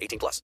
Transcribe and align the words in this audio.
18 0.00 0.18
plus. 0.18 0.42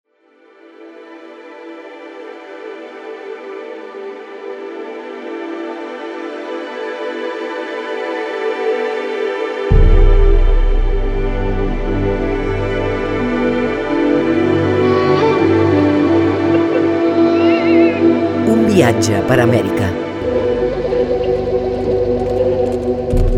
Un 18.49 18.67
viatge 18.67 19.23
per 19.29 19.41
Amèrica. 19.41 19.89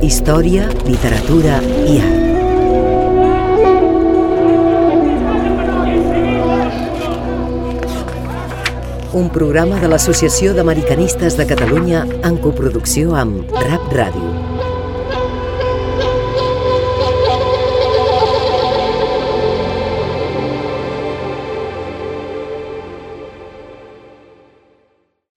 Història, 0.00 0.66
literatura 0.86 1.60
i 1.86 2.00
art. 2.00 2.29
Un 9.10 9.26
programa 9.34 9.80
de 9.82 9.88
l'Associació 9.90 10.52
d'Americanistes 10.54 11.34
de 11.34 11.42
Catalunya 11.42 12.04
en 12.28 12.36
coproducció 12.38 13.16
amb 13.18 13.50
Rap 13.58 13.88
Ràdio. 13.90 14.28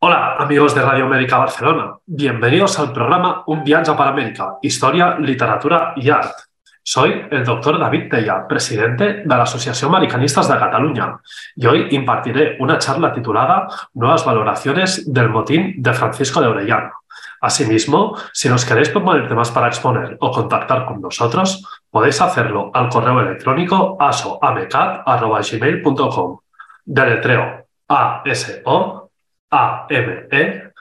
Hola 0.05 0.35
amigos 0.37 0.75
de 0.75 0.83
Radio 0.83 1.05
América 1.05 1.39
Barcelona, 1.39 1.97
bienvenidos 2.05 2.77
al 2.77 2.93
programa 2.93 3.43
Un 3.47 3.63
viaje 3.63 3.91
para 3.93 4.11
América, 4.11 4.59
historia, 4.61 5.17
literatura 5.17 5.93
y 5.95 6.11
arte. 6.11 6.52
Soy 6.84 7.26
el 7.31 7.45
doctor 7.45 7.80
David 7.80 8.09
Tella, 8.09 8.45
presidente 8.45 9.23
de 9.23 9.26
la 9.26 9.44
Asociación 9.44 9.89
Americanistas 9.89 10.50
de 10.50 10.59
Cataluña, 10.59 11.17
y 11.56 11.66
hoy 11.66 11.88
impartiré 11.92 12.58
una 12.59 12.78
charla 12.78 13.14
titulada 13.14 13.70
Nuevas 13.94 14.26
valoraciones 14.26 15.09
del 15.11 15.30
motín 15.30 15.76
de 15.78 15.94
Francisco 15.94 16.42
de 16.42 16.48
Orellana. 16.48 16.92
Asimismo, 17.39 18.17
si 18.34 18.49
nos 18.49 18.66
queréis 18.66 18.89
proponer 18.89 19.30
temas 19.30 19.49
para 19.52 19.67
exponer 19.67 20.17
o 20.20 20.32
contactar 20.32 20.86
con 20.86 20.99
nosotros, 21.02 21.66
podéis 21.89 22.20
hacerlo 22.22 22.70
al 22.73 22.89
correo 22.89 23.22
electrónico 23.22 23.95
asoamecat.gmail.com. 23.99 26.39
Deletreo 26.86 27.66
A-S-O 27.88 29.10
a-m-e-c-a-t 29.49 30.73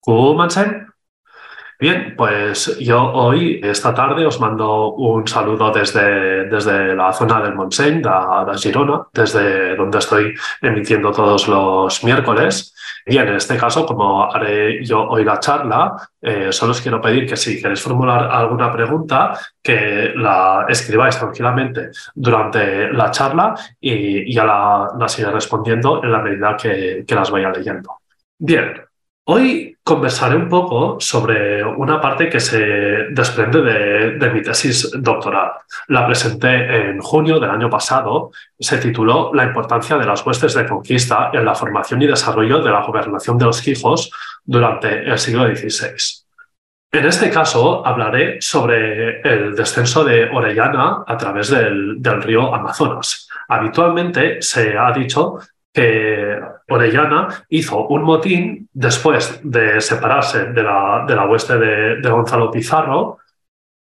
Comencem. 0.00 0.81
Bien, 1.82 2.14
pues 2.16 2.78
yo 2.78 3.12
hoy, 3.12 3.58
esta 3.60 3.92
tarde, 3.92 4.24
os 4.24 4.38
mando 4.38 4.94
un 4.94 5.26
saludo 5.26 5.72
desde, 5.72 6.44
desde 6.44 6.94
la 6.94 7.12
zona 7.12 7.40
del 7.40 7.56
Montseny, 7.56 8.00
de, 8.00 8.56
Girona, 8.56 9.08
desde 9.12 9.74
donde 9.74 9.98
estoy 9.98 10.32
emitiendo 10.60 11.10
todos 11.10 11.48
los 11.48 12.04
miércoles. 12.04 12.72
Y 13.04 13.18
en 13.18 13.30
este 13.30 13.56
caso, 13.56 13.84
como 13.84 14.32
haré 14.32 14.84
yo 14.84 15.08
hoy 15.08 15.24
la 15.24 15.40
charla, 15.40 15.96
eh, 16.20 16.52
solo 16.52 16.70
os 16.70 16.80
quiero 16.80 17.00
pedir 17.00 17.26
que 17.28 17.36
si 17.36 17.60
queréis 17.60 17.82
formular 17.82 18.30
alguna 18.30 18.70
pregunta, 18.70 19.36
que 19.60 20.12
la 20.14 20.66
escribáis 20.68 21.18
tranquilamente 21.18 21.90
durante 22.14 22.92
la 22.92 23.10
charla 23.10 23.56
y 23.80 24.32
ya 24.32 24.44
la, 24.44 24.88
la 24.96 25.08
siga 25.08 25.32
respondiendo 25.32 26.00
en 26.04 26.12
la 26.12 26.22
medida 26.22 26.56
que, 26.56 27.02
que 27.04 27.14
las 27.16 27.28
vaya 27.28 27.50
leyendo. 27.50 27.96
Bien, 28.38 28.72
Hoy 29.24 29.78
conversaré 29.84 30.34
un 30.34 30.48
poco 30.48 30.98
sobre 30.98 31.62
una 31.62 32.00
parte 32.00 32.28
que 32.28 32.40
se 32.40 32.58
desprende 33.10 33.62
de, 34.18 34.30
mi 34.30 34.42
tesis 34.42 34.90
doctoral. 34.98 35.52
La 35.88 36.04
presenté 36.06 36.88
en 36.88 37.00
junio 37.00 37.38
del 37.38 37.50
año 37.50 37.70
pasado. 37.70 38.32
Se 38.58 38.78
tituló 38.78 39.32
La 39.32 39.44
importancia 39.44 39.96
de 39.96 40.06
las 40.06 40.26
huestes 40.26 40.54
de 40.54 40.66
conquista 40.66 41.30
en 41.32 41.44
la 41.44 41.54
formación 41.54 42.02
y 42.02 42.08
desarrollo 42.08 42.60
de 42.62 42.70
la 42.70 42.82
gobernación 42.82 43.38
de 43.38 43.44
los 43.44 43.62
quijos 43.62 44.10
durante 44.44 45.04
el 45.04 45.18
siglo 45.18 45.44
XVI. 45.54 46.24
En 46.90 47.06
este 47.06 47.30
caso 47.30 47.86
hablaré 47.86 48.40
sobre 48.40 49.20
el 49.20 49.54
descenso 49.54 50.04
de 50.04 50.30
Orellana 50.30 51.04
a 51.06 51.16
través 51.16 51.48
del 51.48 52.22
río 52.22 52.52
Amazonas. 52.52 53.28
Habitualmente 53.48 54.42
se 54.42 54.76
ha 54.76 54.90
dicho 54.92 55.38
que 55.72 56.38
Orellana 56.68 57.44
hizo 57.48 57.86
un 57.88 58.02
motín 58.02 58.68
después 58.72 59.40
de 59.42 59.80
separarse 59.80 60.52
de 60.52 60.62
la, 60.62 61.04
de 61.06 61.16
la 61.16 61.26
hueste 61.26 61.56
de, 61.58 62.10
Gonzalo 62.10 62.50
Pizarro 62.50 63.18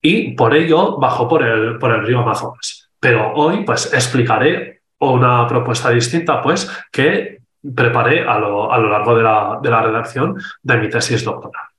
y 0.02 0.34
por 0.34 0.56
ello 0.56 0.98
bajó 0.98 1.28
por 1.28 1.44
el, 1.44 1.78
por 1.78 1.92
el 1.92 2.06
río 2.06 2.20
Amazonas. 2.20 2.90
Pero 3.00 3.34
hoy 3.34 3.64
pues 3.66 3.94
explicaré 3.94 4.82
una 5.00 5.46
propuesta 5.48 5.90
distinta 5.90 6.42
pues 6.42 6.70
que 6.92 7.40
preparé 7.76 8.26
a 8.28 8.40
lo, 8.40 8.72
a 8.72 8.78
lo 8.78 8.90
largo 8.90 9.16
de 9.16 9.24
la, 9.24 9.60
de 9.62 9.70
la 9.70 9.82
redacción 9.82 10.36
de 10.64 10.78
mi 10.78 10.90
tesis 10.90 11.24
doctoral. 11.24 11.71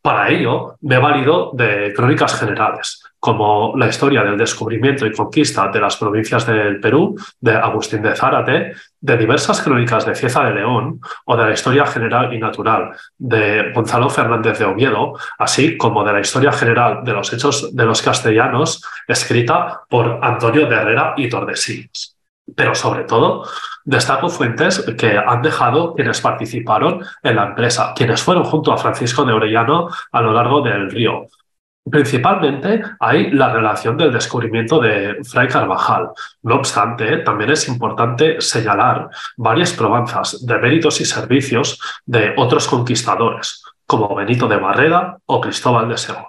Para 0.00 0.30
ello 0.30 0.76
me 0.80 0.98
valido 0.98 1.50
de 1.54 1.92
crónicas 1.94 2.38
generales, 2.38 3.02
como 3.18 3.74
la 3.76 3.88
historia 3.88 4.22
del 4.22 4.38
descubrimiento 4.38 5.04
y 5.04 5.12
conquista 5.12 5.68
de 5.68 5.80
las 5.80 5.96
provincias 5.96 6.46
del 6.46 6.78
Perú, 6.80 7.16
de 7.40 7.52
Agustín 7.52 8.02
de 8.02 8.14
Zárate, 8.14 8.72
de 9.00 9.16
diversas 9.16 9.60
crónicas 9.60 10.06
de 10.06 10.14
Cieza 10.14 10.44
de 10.44 10.54
León 10.54 11.00
o 11.24 11.36
de 11.36 11.44
la 11.44 11.52
historia 11.52 11.84
general 11.86 12.32
y 12.32 12.38
natural 12.38 12.90
de 13.16 13.72
Gonzalo 13.74 14.08
Fernández 14.08 14.58
de 14.58 14.66
Oviedo, 14.66 15.14
así 15.38 15.76
como 15.76 16.04
de 16.04 16.12
la 16.12 16.20
historia 16.20 16.52
general 16.52 17.02
de 17.02 17.12
los 17.12 17.32
hechos 17.32 17.74
de 17.74 17.84
los 17.84 18.00
castellanos, 18.00 18.84
escrita 19.06 19.82
por 19.88 20.20
Antonio 20.22 20.66
de 20.66 20.76
Herrera 20.76 21.14
y 21.16 21.28
Tordesillas. 21.28 22.17
Pero 22.56 22.74
sobre 22.74 23.04
todo, 23.04 23.44
destaco 23.84 24.28
fuentes 24.28 24.84
que 24.98 25.18
han 25.18 25.42
dejado 25.42 25.94
quienes 25.94 26.20
participaron 26.20 27.04
en 27.22 27.36
la 27.36 27.46
empresa, 27.46 27.92
quienes 27.94 28.22
fueron 28.22 28.44
junto 28.44 28.72
a 28.72 28.78
Francisco 28.78 29.24
de 29.24 29.32
Orellano 29.32 29.88
a 30.12 30.20
lo 30.20 30.32
largo 30.32 30.62
del 30.62 30.90
río, 30.90 31.26
Principalmente 31.90 32.82
hay 33.00 33.30
la 33.30 33.52
relación 33.52 33.96
del 33.96 34.12
descubrimiento 34.12 34.80
de 34.80 35.18
Fray 35.24 35.48
Carvajal. 35.48 36.10
No 36.42 36.56
obstante, 36.56 37.18
también 37.18 37.50
es 37.50 37.68
importante 37.68 38.40
señalar 38.40 39.08
varias 39.36 39.72
probanzas 39.72 40.44
de 40.44 40.58
méritos 40.58 41.00
y 41.00 41.04
servicios 41.04 41.80
de 42.04 42.34
otros 42.36 42.68
conquistadores, 42.68 43.62
como 43.86 44.14
Benito 44.14 44.48
de 44.48 44.56
Barreda 44.56 45.18
o 45.26 45.40
Cristóbal 45.40 45.88
de 45.88 45.96
Segovia. 45.96 46.28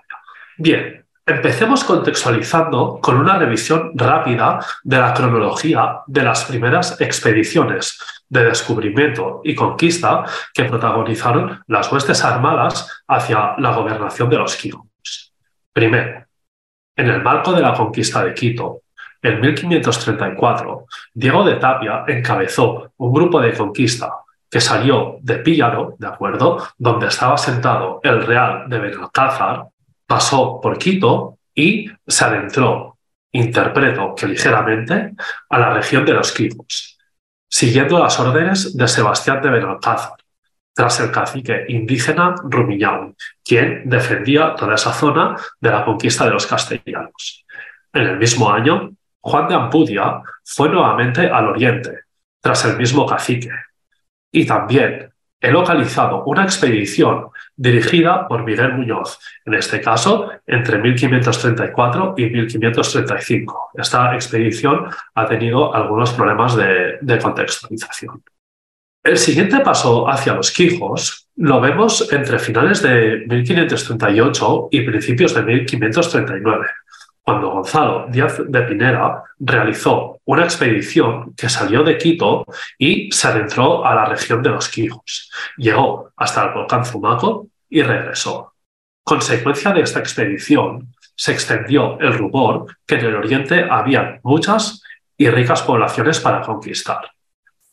Bien, 0.57 0.98
empecemos 1.29 1.83
contextualizando 1.83 2.99
con 3.01 3.17
una 3.17 3.37
revisión 3.37 3.91
rápida 3.93 4.59
de 4.83 4.97
la 4.97 5.13
cronología 5.13 5.99
de 6.07 6.23
las 6.23 6.45
primeras 6.45 6.99
expediciones 6.99 7.99
de 8.27 8.45
descubrimiento 8.45 9.41
y 9.43 9.53
conquista 9.53 10.25
que 10.53 10.65
protagonizaron 10.65 11.63
las 11.67 11.91
huestes 11.91 12.23
armadas 12.23 13.03
hacia 13.07 13.55
la 13.59 13.73
gobernación 13.73 14.29
de 14.29 14.37
los 14.37 14.55
Quijos. 14.55 14.87
Primero, 15.71 16.25
en 16.95 17.07
el 17.07 17.21
marco 17.21 17.53
de 17.53 17.61
la 17.61 17.73
conquista 17.73 18.23
de 18.23 18.33
Quito, 18.33 18.81
en 19.21 19.39
1534, 19.39 20.85
Diego 21.13 21.43
de 21.43 21.55
Tapia 21.55 22.05
encabezó 22.07 22.91
un 22.97 23.13
grupo 23.13 23.39
de 23.39 23.53
conquista 23.53 24.13
que 24.49 24.59
salió 24.59 25.17
de 25.21 25.35
Píllaro, 25.35 25.95
¿de 25.99 26.07
acuerdo?, 26.07 26.57
donde 26.77 27.07
estaba 27.07 27.37
sentado 27.37 27.99
el 28.01 28.25
real 28.25 28.67
de 28.67 28.79
Benalcázar, 28.79 29.67
pasó 30.09 30.59
por 30.59 30.79
Quito 30.79 31.37
y 31.53 31.87
se 32.07 32.25
adentró 32.25 32.97
interpreto 33.31 34.15
que 34.15 34.25
ligeramente, 34.25 35.13
a 35.47 35.59
la 35.59 35.71
región 35.71 36.03
de 36.03 36.13
los 36.13 36.31
Quijos, 36.31 36.97
siguiendo 37.47 37.99
las 37.99 38.19
órdenes 38.19 38.75
de 38.75 38.87
Sebastián 38.87 39.39
de 39.39 39.51
Benalcázar, 39.51 40.13
tras 40.73 40.99
el 41.01 41.11
cacique 41.11 41.65
indígena 41.67 42.33
Rumiñahui, 42.43 43.13
quien 43.45 43.87
defendía 43.87 44.55
toda 44.55 44.73
esa 44.73 44.93
zona 44.93 45.35
de 45.61 45.69
la 45.69 45.85
conquista 45.85 46.25
de 46.25 46.31
los 46.31 46.47
castellanos. 46.47 47.45
En 47.93 48.07
el 48.07 48.17
mismo 48.17 48.51
año, 48.51 48.89
Juan 49.21 49.47
de 49.47 49.53
Ampudia 49.53 50.21
fue 50.43 50.69
nuevamente 50.69 51.29
al 51.29 51.49
oriente, 51.49 51.99
tras 52.41 52.65
el 52.65 52.77
mismo 52.77 53.05
cacique. 53.05 53.51
Y 54.31 54.47
también 54.47 55.08
he 55.41 55.51
localizado 55.51 56.23
una 56.25 56.43
expedición 56.43 57.29
dirigida 57.55 58.27
por 58.27 58.43
Miguel 58.43 58.73
Muñoz, 58.73 59.19
en 59.45 59.53
este 59.53 59.79
caso 59.79 60.29
entre 60.45 60.79
1534 60.79 62.15
y 62.17 62.25
1535. 62.25 63.71
Esta 63.75 64.13
expedición 64.15 64.87
ha 65.15 65.25
tenido 65.25 65.73
algunos 65.73 66.11
problemas 66.13 66.55
de, 66.55 67.19
contextualización. 67.21 68.21
El 69.01 69.17
siguiente 69.17 69.61
paso 69.61 70.09
hacia 70.09 70.33
los 70.33 70.51
Quijos 70.51 71.29
lo 71.37 71.61
vemos 71.61 72.11
entre 72.11 72.37
finales 72.37 72.81
de 72.81 73.25
1538 73.27 74.67
y 74.71 74.81
principios 74.81 75.33
de 75.33 75.41
1539, 75.43 76.65
cuando 77.29 77.51
Gonzalo 77.51 78.07
Díaz 78.09 78.41
de 78.43 78.61
Pineda 78.63 79.23
realizó 79.37 80.19
una 80.25 80.45
expedición 80.45 81.35
que 81.35 81.47
salió 81.47 81.83
de 81.83 81.95
Quito 81.95 82.43
y 82.75 83.11
se 83.11 83.27
adentró 83.27 83.85
a 83.85 83.93
la 83.93 84.05
región 84.05 84.41
de 84.41 84.49
los 84.49 84.67
Quijos. 84.67 85.29
Llegó 85.55 86.11
hasta 86.17 86.45
el 86.45 86.53
volcán 86.55 86.83
Zumaco 86.83 87.45
y 87.69 87.83
regresó. 87.83 88.55
Consecuencia 89.03 89.71
de 89.73 89.81
esta 89.81 89.99
expedición, 89.99 90.91
se 91.15 91.31
extendió 91.31 91.99
el 91.99 92.17
rumor 92.17 92.65
que 92.87 92.95
en 92.95 93.05
el 93.05 93.15
oriente 93.17 93.63
había 93.69 94.19
muchas 94.23 94.81
y 95.15 95.29
ricas 95.29 95.61
poblaciones 95.61 96.19
para 96.19 96.41
conquistar. 96.41 97.11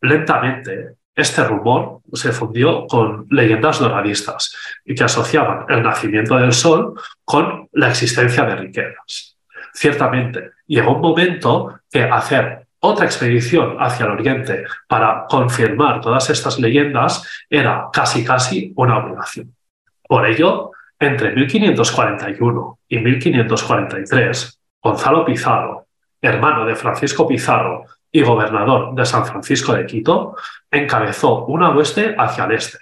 Lentamente, 0.02 0.96
este 1.14 1.42
rumor 1.44 2.02
se 2.12 2.30
fundió 2.30 2.86
con 2.86 3.26
leyendas 3.30 3.78
doradistas 3.78 4.54
y 4.84 4.94
que 4.94 5.04
asociaban 5.04 5.64
el 5.70 5.82
nacimiento 5.82 6.36
del 6.36 6.52
sol 6.52 7.00
con 7.24 7.70
la 7.72 7.88
existencia 7.88 8.44
de 8.44 8.56
riquezas. 8.56 9.35
Ciertamente, 9.76 10.52
llegó 10.66 10.94
un 10.94 11.02
momento 11.02 11.80
que 11.90 12.02
hacer 12.02 12.66
otra 12.80 13.04
expedición 13.04 13.76
hacia 13.78 14.06
el 14.06 14.12
oriente 14.12 14.64
para 14.88 15.26
confirmar 15.28 16.00
todas 16.00 16.30
estas 16.30 16.58
leyendas 16.58 17.44
era 17.50 17.88
casi 17.92 18.24
casi 18.24 18.72
una 18.74 18.96
obligación. 18.96 19.54
Por 20.08 20.26
ello, 20.26 20.70
entre 20.98 21.34
1541 21.34 22.78
y 22.88 22.98
1543, 23.00 24.60
Gonzalo 24.82 25.26
Pizarro, 25.26 25.88
hermano 26.22 26.64
de 26.64 26.74
Francisco 26.74 27.28
Pizarro 27.28 27.84
y 28.10 28.22
gobernador 28.22 28.94
de 28.94 29.04
San 29.04 29.26
Francisco 29.26 29.74
de 29.74 29.84
Quito, 29.84 30.36
encabezó 30.70 31.44
una 31.44 31.76
hueste 31.76 32.14
hacia 32.16 32.44
el 32.44 32.52
este, 32.52 32.78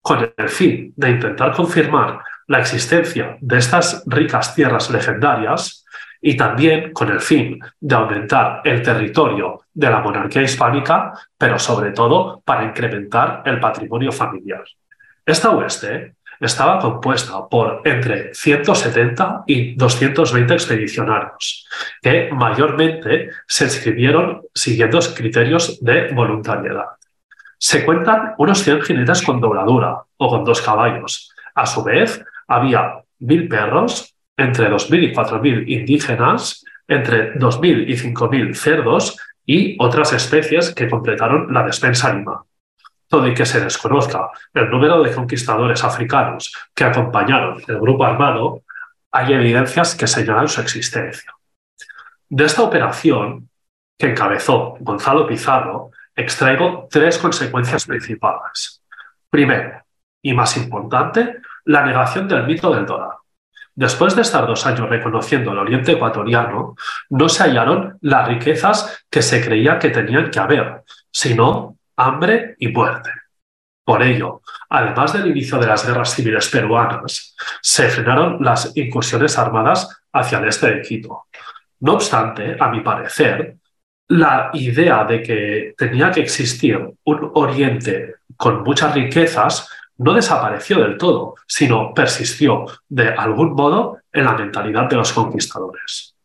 con 0.00 0.32
el 0.34 0.48
fin 0.48 0.94
de 0.96 1.10
intentar 1.10 1.52
confirmar 1.52 2.20
la 2.46 2.60
existencia 2.60 3.36
de 3.42 3.58
estas 3.58 4.02
ricas 4.06 4.54
tierras 4.54 4.88
legendarias 4.88 5.79
y 6.20 6.36
también 6.36 6.92
con 6.92 7.10
el 7.10 7.20
fin 7.20 7.58
de 7.80 7.94
aumentar 7.94 8.60
el 8.64 8.82
territorio 8.82 9.62
de 9.72 9.90
la 9.90 10.00
monarquía 10.00 10.42
hispánica, 10.42 11.12
pero 11.36 11.58
sobre 11.58 11.92
todo 11.92 12.42
para 12.44 12.64
incrementar 12.64 13.42
el 13.46 13.58
patrimonio 13.58 14.12
familiar. 14.12 14.64
Esta 15.24 15.50
hueste 15.50 16.14
estaba 16.40 16.78
compuesta 16.78 17.46
por 17.48 17.82
entre 17.84 18.34
170 18.34 19.44
y 19.46 19.74
220 19.74 20.54
expedicionarios, 20.54 21.66
que 22.00 22.30
mayormente 22.32 23.30
se 23.46 23.64
inscribieron 23.64 24.42
siguiendo 24.54 24.98
criterios 25.14 25.78
de 25.82 26.08
voluntariedad. 26.12 26.86
Se 27.58 27.84
cuentan 27.84 28.34
unos 28.38 28.62
100 28.62 28.82
jinetes 28.82 29.22
con 29.22 29.40
dobladura 29.40 30.02
o 30.16 30.28
con 30.30 30.44
dos 30.44 30.62
caballos. 30.62 31.34
A 31.54 31.66
su 31.66 31.84
vez, 31.84 32.24
había 32.48 33.02
mil 33.18 33.46
perros, 33.48 34.14
entre 34.40 34.70
2.000 34.70 35.04
y 35.04 35.14
4.000 35.14 35.68
indígenas, 35.68 36.64
entre 36.88 37.34
2.000 37.34 37.88
y 37.88 37.94
5.000 37.94 38.54
cerdos 38.54 39.16
y 39.44 39.76
otras 39.78 40.12
especies 40.12 40.74
que 40.74 40.88
completaron 40.88 41.52
la 41.52 41.62
despensa 41.64 42.10
animal. 42.10 42.38
Todo 43.08 43.26
y 43.26 43.34
que 43.34 43.44
se 43.44 43.60
desconozca 43.60 44.30
el 44.54 44.70
número 44.70 45.02
de 45.02 45.12
conquistadores 45.12 45.84
africanos 45.84 46.54
que 46.74 46.84
acompañaron 46.84 47.60
el 47.66 47.80
grupo 47.80 48.04
armado, 48.04 48.62
hay 49.12 49.32
evidencias 49.32 49.94
que 49.94 50.06
señalan 50.06 50.48
su 50.48 50.60
existencia. 50.60 51.34
De 52.28 52.44
esta 52.44 52.62
operación, 52.62 53.48
que 53.98 54.10
encabezó 54.10 54.76
Gonzalo 54.80 55.26
Pizarro, 55.26 55.90
extraigo 56.14 56.88
tres 56.90 57.18
consecuencias 57.18 57.84
principales. 57.84 58.82
Primero, 59.28 59.82
y 60.22 60.32
más 60.32 60.56
importante, 60.56 61.40
la 61.64 61.84
negación 61.84 62.28
del 62.28 62.46
mito 62.46 62.72
del 62.72 62.86
dorado. 62.86 63.19
Después 63.74 64.16
de 64.16 64.22
estar 64.22 64.46
dos 64.46 64.66
años 64.66 64.88
reconociendo 64.88 65.52
el 65.52 65.58
oriente 65.58 65.92
ecuatoriano, 65.92 66.74
no 67.10 67.28
se 67.28 67.44
hallaron 67.44 67.98
las 68.00 68.28
riquezas 68.28 69.04
que 69.08 69.22
se 69.22 69.44
creía 69.44 69.78
que 69.78 69.90
tenían 69.90 70.30
que 70.30 70.38
haber, 70.38 70.82
sino 71.10 71.76
hambre 71.96 72.56
y 72.58 72.68
muerte. 72.68 73.10
Por 73.84 74.02
ello, 74.02 74.42
además 74.68 75.12
del 75.12 75.26
inicio 75.26 75.58
de 75.58 75.66
las 75.66 75.86
guerras 75.86 76.14
civiles 76.14 76.48
peruanas, 76.48 77.34
se 77.60 77.88
frenaron 77.88 78.38
las 78.40 78.76
incursiones 78.76 79.38
armadas 79.38 80.02
hacia 80.12 80.38
el 80.38 80.48
este 80.48 80.74
de 80.74 80.82
Quito. 80.82 81.26
No 81.80 81.94
obstante, 81.94 82.56
a 82.58 82.68
mi 82.68 82.80
parecer, 82.80 83.56
la 84.08 84.50
idea 84.52 85.04
de 85.04 85.22
que 85.22 85.74
tenía 85.76 86.10
que 86.10 86.20
existir 86.20 86.78
un 87.04 87.30
oriente 87.34 88.16
con 88.36 88.62
muchas 88.62 88.94
riquezas 88.94 89.68
no 90.00 90.14
desapareció 90.14 90.80
del 90.80 90.96
todo, 90.96 91.34
sino 91.46 91.92
persistió 91.94 92.64
de 92.88 93.08
algún 93.08 93.52
modo 93.52 93.98
en 94.12 94.24
la 94.24 94.32
mentalidad 94.32 94.88
de 94.88 94.96
los 94.96 95.12
conquistadores. 95.12 96.16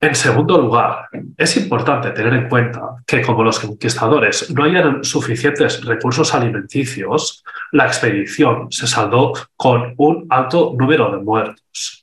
En 0.00 0.14
segundo 0.14 0.60
lugar, 0.60 1.08
es 1.36 1.56
importante 1.56 2.10
tener 2.10 2.34
en 2.34 2.48
cuenta 2.48 2.96
que 3.06 3.22
como 3.22 3.44
los 3.44 3.60
conquistadores 3.60 4.50
no 4.50 4.64
hallaron 4.64 5.04
suficientes 5.04 5.84
recursos 5.84 6.34
alimenticios, 6.34 7.44
la 7.72 7.86
expedición 7.86 8.70
se 8.70 8.86
saldó 8.86 9.32
con 9.56 9.94
un 9.98 10.26
alto 10.28 10.74
número 10.76 11.10
de 11.12 11.18
muertos 11.18 12.01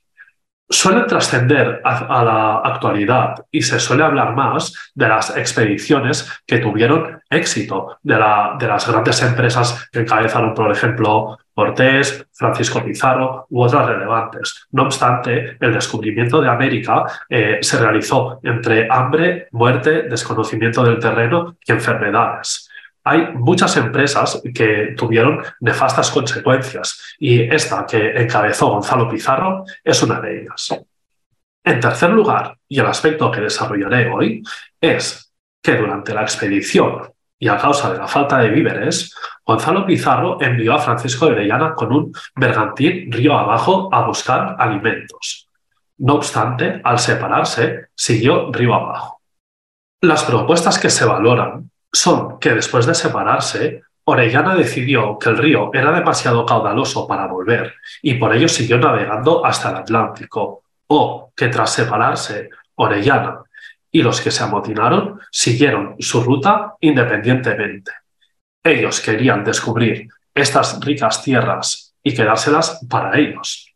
suelen 0.70 1.06
trascender 1.06 1.80
a, 1.84 2.24
la 2.24 2.58
actualidad 2.58 3.34
y 3.50 3.60
se 3.62 3.80
suele 3.80 4.04
hablar 4.04 4.36
más 4.36 4.72
de 4.94 5.08
las 5.08 5.36
expediciones 5.36 6.30
que 6.46 6.58
tuvieron 6.58 7.20
éxito, 7.28 7.98
de, 8.02 8.14
de 8.14 8.66
las 8.68 8.88
grandes 8.88 9.20
empresas 9.22 9.88
que 9.90 10.00
encabezaron, 10.00 10.54
por 10.54 10.70
ejemplo, 10.70 11.38
Cortés, 11.52 12.24
Francisco 12.32 12.82
Pizarro 12.82 13.46
u 13.50 13.62
otras 13.62 13.86
relevantes. 13.86 14.66
No 14.70 14.84
obstante, 14.84 15.56
el 15.60 15.74
descubrimiento 15.74 16.40
de 16.40 16.48
América 16.48 17.04
eh, 17.28 17.58
se 17.60 17.78
realizó 17.78 18.40
entre 18.44 18.86
hambre, 18.90 19.48
muerte, 19.50 20.04
desconocimiento 20.04 20.84
del 20.84 21.00
terreno 21.00 21.56
y 21.66 21.72
enfermedades 21.72 22.69
hay 23.04 23.32
muchas 23.34 23.76
empresas 23.76 24.42
que 24.54 24.94
tuvieron 24.96 25.42
nefastas 25.60 26.10
consecuencias 26.10 27.16
y 27.18 27.42
esta 27.42 27.86
que 27.86 28.20
encabezó 28.20 28.68
Gonzalo 28.68 29.08
Pizarro 29.08 29.64
es 29.82 30.02
una 30.02 30.20
de 30.20 30.42
ellas. 30.42 30.78
En 31.64 31.80
tercer 31.80 32.10
lugar, 32.10 32.56
y 32.68 32.78
el 32.78 32.86
aspecto 32.86 33.30
que 33.30 33.40
desarrollaré 33.40 34.10
hoy, 34.10 34.42
es 34.80 35.32
que 35.62 35.76
durante 35.76 36.14
la 36.14 36.22
expedición 36.22 37.10
y 37.38 37.48
a 37.48 37.56
causa 37.56 37.92
de 37.92 37.98
la 37.98 38.06
falta 38.06 38.38
de 38.38 38.50
víveres, 38.50 39.14
Gonzalo 39.44 39.86
Pizarro 39.86 40.40
envió 40.40 40.74
a 40.74 40.78
Francisco 40.78 41.26
de 41.26 41.32
Orellana 41.32 41.74
con 41.74 41.92
un 41.92 42.12
bergantín 42.36 43.10
río 43.10 43.36
abajo 43.36 43.88
a 43.92 44.06
buscar 44.06 44.56
alimentos. 44.58 45.48
No 45.98 46.14
obstante, 46.14 46.80
al 46.84 46.98
separarse, 46.98 47.88
siguió 47.94 48.50
río 48.52 48.74
abajo. 48.74 49.20
Las 50.02 50.24
propuestas 50.24 50.78
que 50.78 50.88
se 50.88 51.04
valoran 51.04 51.70
son 51.92 52.38
que 52.38 52.50
después 52.50 52.86
de 52.86 52.94
separarse, 52.94 53.82
Orellana 54.04 54.54
decidió 54.54 55.18
que 55.18 55.28
el 55.28 55.38
río 55.38 55.70
era 55.72 55.92
demasiado 55.92 56.44
caudaloso 56.44 57.06
para 57.06 57.26
volver 57.26 57.74
y 58.02 58.14
por 58.14 58.34
ello 58.34 58.48
siguió 58.48 58.78
navegando 58.78 59.44
hasta 59.44 59.70
el 59.70 59.76
Atlántico, 59.76 60.62
o 60.88 61.32
que 61.36 61.48
tras 61.48 61.72
separarse, 61.72 62.50
Orellana 62.76 63.42
y 63.92 64.02
los 64.02 64.20
que 64.20 64.30
se 64.30 64.42
amotinaron 64.42 65.20
siguieron 65.30 65.96
su 65.98 66.22
ruta 66.22 66.74
independientemente. 66.80 67.92
Ellos 68.62 69.00
querían 69.00 69.44
descubrir 69.44 70.08
estas 70.34 70.80
ricas 70.80 71.22
tierras 71.22 71.94
y 72.02 72.14
quedárselas 72.14 72.80
para 72.88 73.18
ellos. 73.18 73.74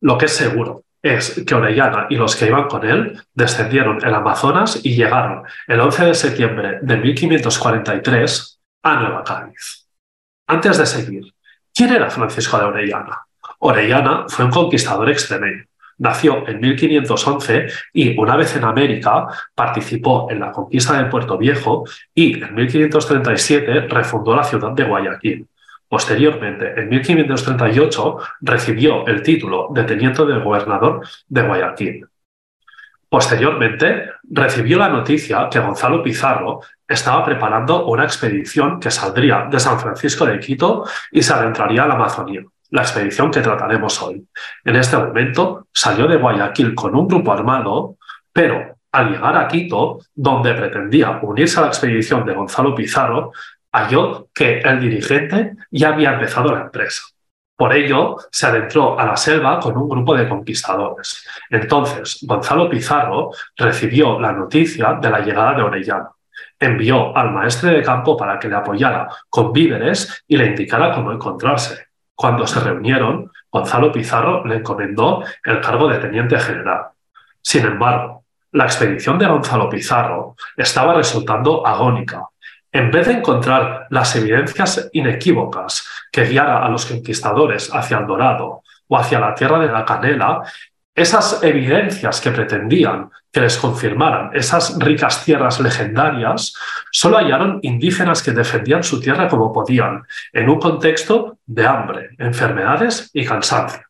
Lo 0.00 0.16
que 0.18 0.26
es 0.26 0.36
seguro 0.36 0.84
es 1.02 1.42
que 1.46 1.54
Orellana 1.54 2.06
y 2.10 2.16
los 2.16 2.36
que 2.36 2.46
iban 2.46 2.68
con 2.68 2.84
él 2.84 3.20
descendieron 3.34 3.98
el 4.04 4.14
Amazonas 4.14 4.80
y 4.84 4.94
llegaron 4.94 5.44
el 5.66 5.80
11 5.80 6.04
de 6.06 6.14
septiembre 6.14 6.78
de 6.82 6.96
1543 6.96 8.60
a 8.82 8.96
Nueva 8.96 9.24
Cádiz. 9.24 9.86
Antes 10.46 10.78
de 10.78 10.86
seguir, 10.86 11.34
¿quién 11.74 11.92
era 11.92 12.10
Francisco 12.10 12.58
de 12.58 12.64
Orellana? 12.64 13.20
Orellana 13.60 14.24
fue 14.28 14.44
un 14.44 14.50
conquistador 14.50 15.10
extremeño. 15.10 15.64
nació 15.98 16.48
en 16.48 16.60
1511 16.60 17.66
y 17.92 18.18
una 18.18 18.34
vez 18.34 18.56
en 18.56 18.64
América 18.64 19.26
participó 19.54 20.30
en 20.30 20.40
la 20.40 20.50
conquista 20.50 20.96
de 20.96 21.10
Puerto 21.10 21.36
Viejo 21.36 21.84
y 22.14 22.42
en 22.42 22.54
1537 22.54 23.80
refundó 23.82 24.34
la 24.34 24.44
ciudad 24.44 24.72
de 24.72 24.84
Guayaquil. 24.84 25.46
Posteriormente, 25.90 26.80
en 26.80 26.88
1538, 26.88 28.18
recibió 28.42 29.04
el 29.08 29.24
título 29.24 29.70
de 29.72 29.82
teniente 29.82 30.24
del 30.24 30.40
gobernador 30.40 31.04
de 31.26 31.42
Guayaquil. 31.42 32.06
Posteriormente, 33.08 34.08
recibió 34.22 34.78
la 34.78 34.88
noticia 34.88 35.48
que 35.50 35.58
Gonzalo 35.58 36.00
Pizarro 36.00 36.60
estaba 36.86 37.24
preparando 37.24 37.86
una 37.86 38.04
expedición 38.04 38.78
que 38.78 38.92
saldría 38.92 39.48
de 39.50 39.58
San 39.58 39.80
Francisco 39.80 40.24
de 40.26 40.38
Quito 40.38 40.84
y 41.10 41.22
se 41.22 41.32
adentraría 41.32 41.82
a 41.82 41.88
la 41.88 41.94
Amazonía, 41.94 42.42
la 42.70 42.82
expedición 42.82 43.32
que 43.32 43.40
trataremos 43.40 44.00
hoy. 44.00 44.24
En 44.64 44.76
este 44.76 44.96
momento, 44.96 45.66
salió 45.74 46.06
de 46.06 46.18
Guayaquil 46.18 46.72
con 46.72 46.94
un 46.94 47.08
grupo 47.08 47.32
armado, 47.32 47.96
pero 48.32 48.76
al 48.92 49.10
llegar 49.10 49.36
a 49.36 49.48
Quito, 49.48 49.98
donde 50.14 50.54
pretendía 50.54 51.18
unirse 51.20 51.58
a 51.58 51.62
la 51.62 51.68
expedición 51.68 52.24
de 52.24 52.34
Gonzalo 52.34 52.76
Pizarro, 52.76 53.32
halló 53.72 54.28
que 54.34 54.60
el 54.60 54.80
dirigente 54.80 55.56
ya 55.70 55.88
había 55.88 56.12
empezado 56.14 56.52
la 56.52 56.62
empresa. 56.62 57.02
Por 57.56 57.74
ello, 57.74 58.16
se 58.30 58.46
adentró 58.46 58.98
a 58.98 59.04
la 59.04 59.16
selva 59.16 59.60
con 59.60 59.76
un 59.76 59.86
grupo 59.86 60.14
de 60.16 60.26
conquistadores. 60.26 61.28
Entonces, 61.50 62.18
Gonzalo 62.22 62.70
Pizarro 62.70 63.32
recibió 63.54 64.18
la 64.18 64.32
noticia 64.32 64.94
de 64.94 65.10
la 65.10 65.20
llegada 65.20 65.54
de 65.54 65.62
Orellana. 65.62 66.10
Envió 66.58 67.14
al 67.14 67.32
maestre 67.32 67.72
de 67.72 67.82
campo 67.82 68.16
para 68.16 68.38
que 68.38 68.48
le 68.48 68.56
apoyara 68.56 69.08
con 69.28 69.52
víveres 69.52 70.24
y 70.26 70.38
le 70.38 70.46
indicara 70.46 70.94
cómo 70.94 71.12
encontrarse. 71.12 71.88
Cuando 72.14 72.46
se 72.46 72.60
reunieron, 72.60 73.30
Gonzalo 73.52 73.92
Pizarro 73.92 74.44
le 74.46 74.56
encomendó 74.56 75.22
el 75.44 75.60
cargo 75.60 75.88
de 75.88 75.98
teniente 75.98 76.38
general. 76.38 76.86
Sin 77.42 77.66
embargo, 77.66 78.24
la 78.52 78.64
expedición 78.64 79.18
de 79.18 79.26
Gonzalo 79.26 79.68
Pizarro 79.68 80.34
estaba 80.56 80.94
resultando 80.94 81.66
agónica 81.66 82.26
en 82.72 82.90
vez 82.90 83.06
de 83.06 83.14
encontrar 83.14 83.86
las 83.90 84.14
evidencias 84.16 84.88
inequívocas 84.92 85.86
que 86.10 86.24
guiara 86.24 86.64
a 86.64 86.68
los 86.68 86.86
conquistadores 86.86 87.70
hacia 87.72 87.98
el 87.98 88.06
Dorado 88.06 88.62
o 88.88 88.96
hacia 88.96 89.20
la 89.20 89.34
tierra 89.34 89.58
de 89.58 89.72
la 89.72 89.84
canela, 89.84 90.42
esas 90.94 91.42
evidencias 91.42 92.20
que 92.20 92.30
pretendían 92.30 93.10
que 93.32 93.40
les 93.40 93.56
confirmaran 93.56 94.30
esas 94.34 94.76
ricas 94.78 95.24
tierras 95.24 95.60
legendarias, 95.60 96.54
solo 96.90 97.16
hallaron 97.18 97.60
indígenas 97.62 98.22
que 98.22 98.32
defendían 98.32 98.82
su 98.82 99.00
tierra 99.00 99.28
como 99.28 99.52
podían, 99.52 100.02
en 100.32 100.48
un 100.48 100.58
contexto 100.58 101.38
de 101.46 101.66
hambre, 101.66 102.10
enfermedades 102.18 103.10
y 103.12 103.24
cansancio. 103.24 103.82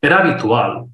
Era 0.00 0.18
habitual 0.18 0.86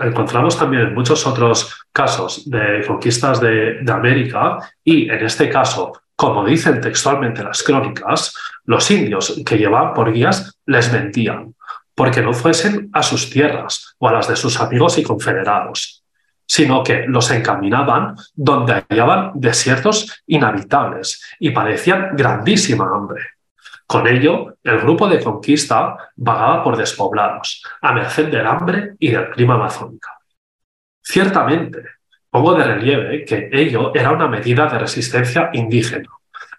encontramos 0.00 0.58
también 0.58 0.94
muchos 0.94 1.26
otros 1.26 1.86
casos 1.92 2.48
de 2.48 2.84
conquistas 2.86 3.40
de, 3.40 3.84
América 3.88 4.58
y 4.84 5.10
en 5.10 5.24
este 5.24 5.48
caso, 5.48 5.92
como 6.16 6.44
dicen 6.44 6.80
textualmente 6.80 7.42
las 7.42 7.62
crónicas, 7.62 8.34
los 8.64 8.90
indios 8.90 9.40
que 9.44 9.58
llevaban 9.58 9.94
por 9.94 10.12
guías 10.12 10.58
les 10.66 10.92
mentían 10.92 11.54
porque 11.94 12.22
no 12.22 12.32
fuesen 12.32 12.90
a 12.92 13.02
sus 13.02 13.30
tierras 13.30 13.94
o 13.98 14.08
a 14.08 14.12
las 14.12 14.28
de 14.28 14.36
sus 14.36 14.60
amigos 14.60 14.98
y 14.98 15.02
confederados, 15.02 16.02
sino 16.46 16.82
que 16.82 17.04
los 17.06 17.30
encaminaban 17.30 18.16
donde 18.34 18.84
hallaban 18.88 19.32
desiertos 19.34 20.22
inhabitables 20.26 21.22
y 21.38 21.50
padecían 21.50 22.16
grandísima 22.16 22.90
hambre. 22.94 23.22
Con 23.86 24.06
ello, 24.06 24.54
el 24.62 24.80
grupo 24.80 25.08
de 25.08 25.22
conquista 25.22 25.96
vagaba 26.16 26.62
por 26.64 26.76
despoblados, 26.76 27.62
a 27.80 27.92
merced 27.92 28.28
del 28.28 28.46
hambre 28.46 28.94
y 28.98 29.10
del 29.10 29.30
clima 29.30 29.54
amazónico. 29.54 30.08
Ciertamente, 31.02 31.82
pongo 32.30 32.54
de 32.54 32.64
relieve 32.64 33.24
que 33.24 33.50
ello 33.52 33.92
era 33.94 34.12
una 34.12 34.28
medida 34.28 34.66
de 34.66 34.78
resistencia 34.78 35.50
indígena. 35.52 36.08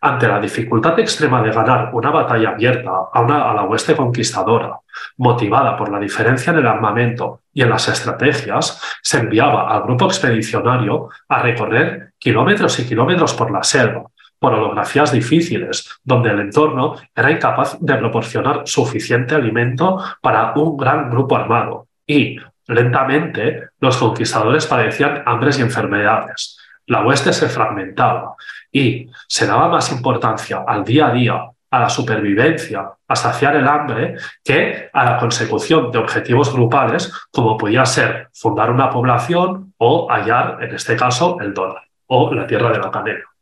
Ante 0.01 0.27
la 0.27 0.39
dificultad 0.39 0.99
extrema 0.99 1.41
de 1.41 1.51
ganar 1.51 1.89
una 1.93 2.11
batalla 2.11 2.49
abierta 2.49 2.91
a, 3.13 3.21
una, 3.21 3.49
a 3.49 3.53
la 3.53 3.63
hueste 3.63 3.95
conquistadora, 3.95 4.79
motivada 5.17 5.77
por 5.77 5.89
la 5.89 5.99
diferencia 5.99 6.51
en 6.51 6.59
el 6.59 6.67
armamento 6.67 7.41
y 7.53 7.61
en 7.61 7.69
las 7.69 7.87
estrategias, 7.87 8.81
se 9.01 9.19
enviaba 9.19 9.73
al 9.73 9.83
grupo 9.83 10.05
expedicionario 10.05 11.09
a 11.29 11.41
recorrer 11.41 12.11
kilómetros 12.19 12.79
y 12.79 12.85
kilómetros 12.85 13.33
por 13.33 13.49
la 13.49 13.63
selva, 13.63 14.03
orografías 14.51 15.11
difíciles, 15.11 15.89
donde 16.03 16.31
el 16.31 16.39
entorno 16.39 16.95
era 17.15 17.31
incapaz 17.31 17.77
de 17.79 17.95
proporcionar 17.95 18.63
suficiente 18.65 19.35
alimento 19.35 20.03
para 20.21 20.53
un 20.55 20.75
gran 20.75 21.09
grupo 21.09 21.35
armado. 21.35 21.87
Y, 22.05 22.37
lentamente, 22.67 23.69
los 23.79 23.97
conquistadores 23.97 24.67
padecían 24.67 25.23
hambres 25.25 25.59
y 25.59 25.61
enfermedades. 25.61 26.57
La 26.87 27.05
hueste 27.05 27.31
se 27.31 27.47
fragmentaba 27.47 28.35
y 28.71 29.09
se 29.27 29.47
daba 29.47 29.69
más 29.69 29.91
importancia 29.91 30.63
al 30.67 30.83
día 30.83 31.07
a 31.07 31.13
día, 31.13 31.41
a 31.71 31.79
la 31.79 31.89
supervivencia, 31.89 32.91
a 33.07 33.15
saciar 33.15 33.55
el 33.55 33.67
hambre, 33.67 34.15
que 34.43 34.89
a 34.91 35.05
la 35.05 35.17
consecución 35.17 35.91
de 35.91 35.99
objetivos 35.99 36.53
grupales, 36.53 37.11
como 37.31 37.57
podía 37.57 37.85
ser 37.85 38.29
fundar 38.33 38.69
una 38.69 38.89
población 38.89 39.73
o 39.77 40.07
hallar, 40.09 40.57
en 40.61 40.75
este 40.75 40.95
caso, 40.95 41.37
el 41.39 41.53
dólar 41.53 41.83
o 42.07 42.33
la 42.33 42.45
tierra 42.45 42.71
de 42.71 42.79
la 42.79 42.91
canela. 42.91 43.32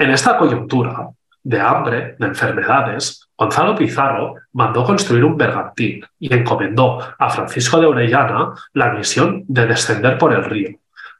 En 0.00 0.12
esta 0.12 0.38
coyuntura 0.38 1.08
de 1.42 1.60
hambre, 1.60 2.14
de 2.20 2.26
enfermedades, 2.26 3.28
Gonzalo 3.36 3.74
Pizarro 3.74 4.36
mandó 4.52 4.84
construir 4.84 5.24
un 5.24 5.36
bergantín 5.36 6.04
y 6.20 6.32
encomendó 6.32 7.00
a 7.18 7.28
Francisco 7.30 7.80
de 7.80 7.86
Orellana 7.86 8.52
la 8.74 8.92
misión 8.92 9.42
de 9.48 9.66
descender 9.66 10.16
por 10.16 10.32
el 10.32 10.44
río, 10.44 10.78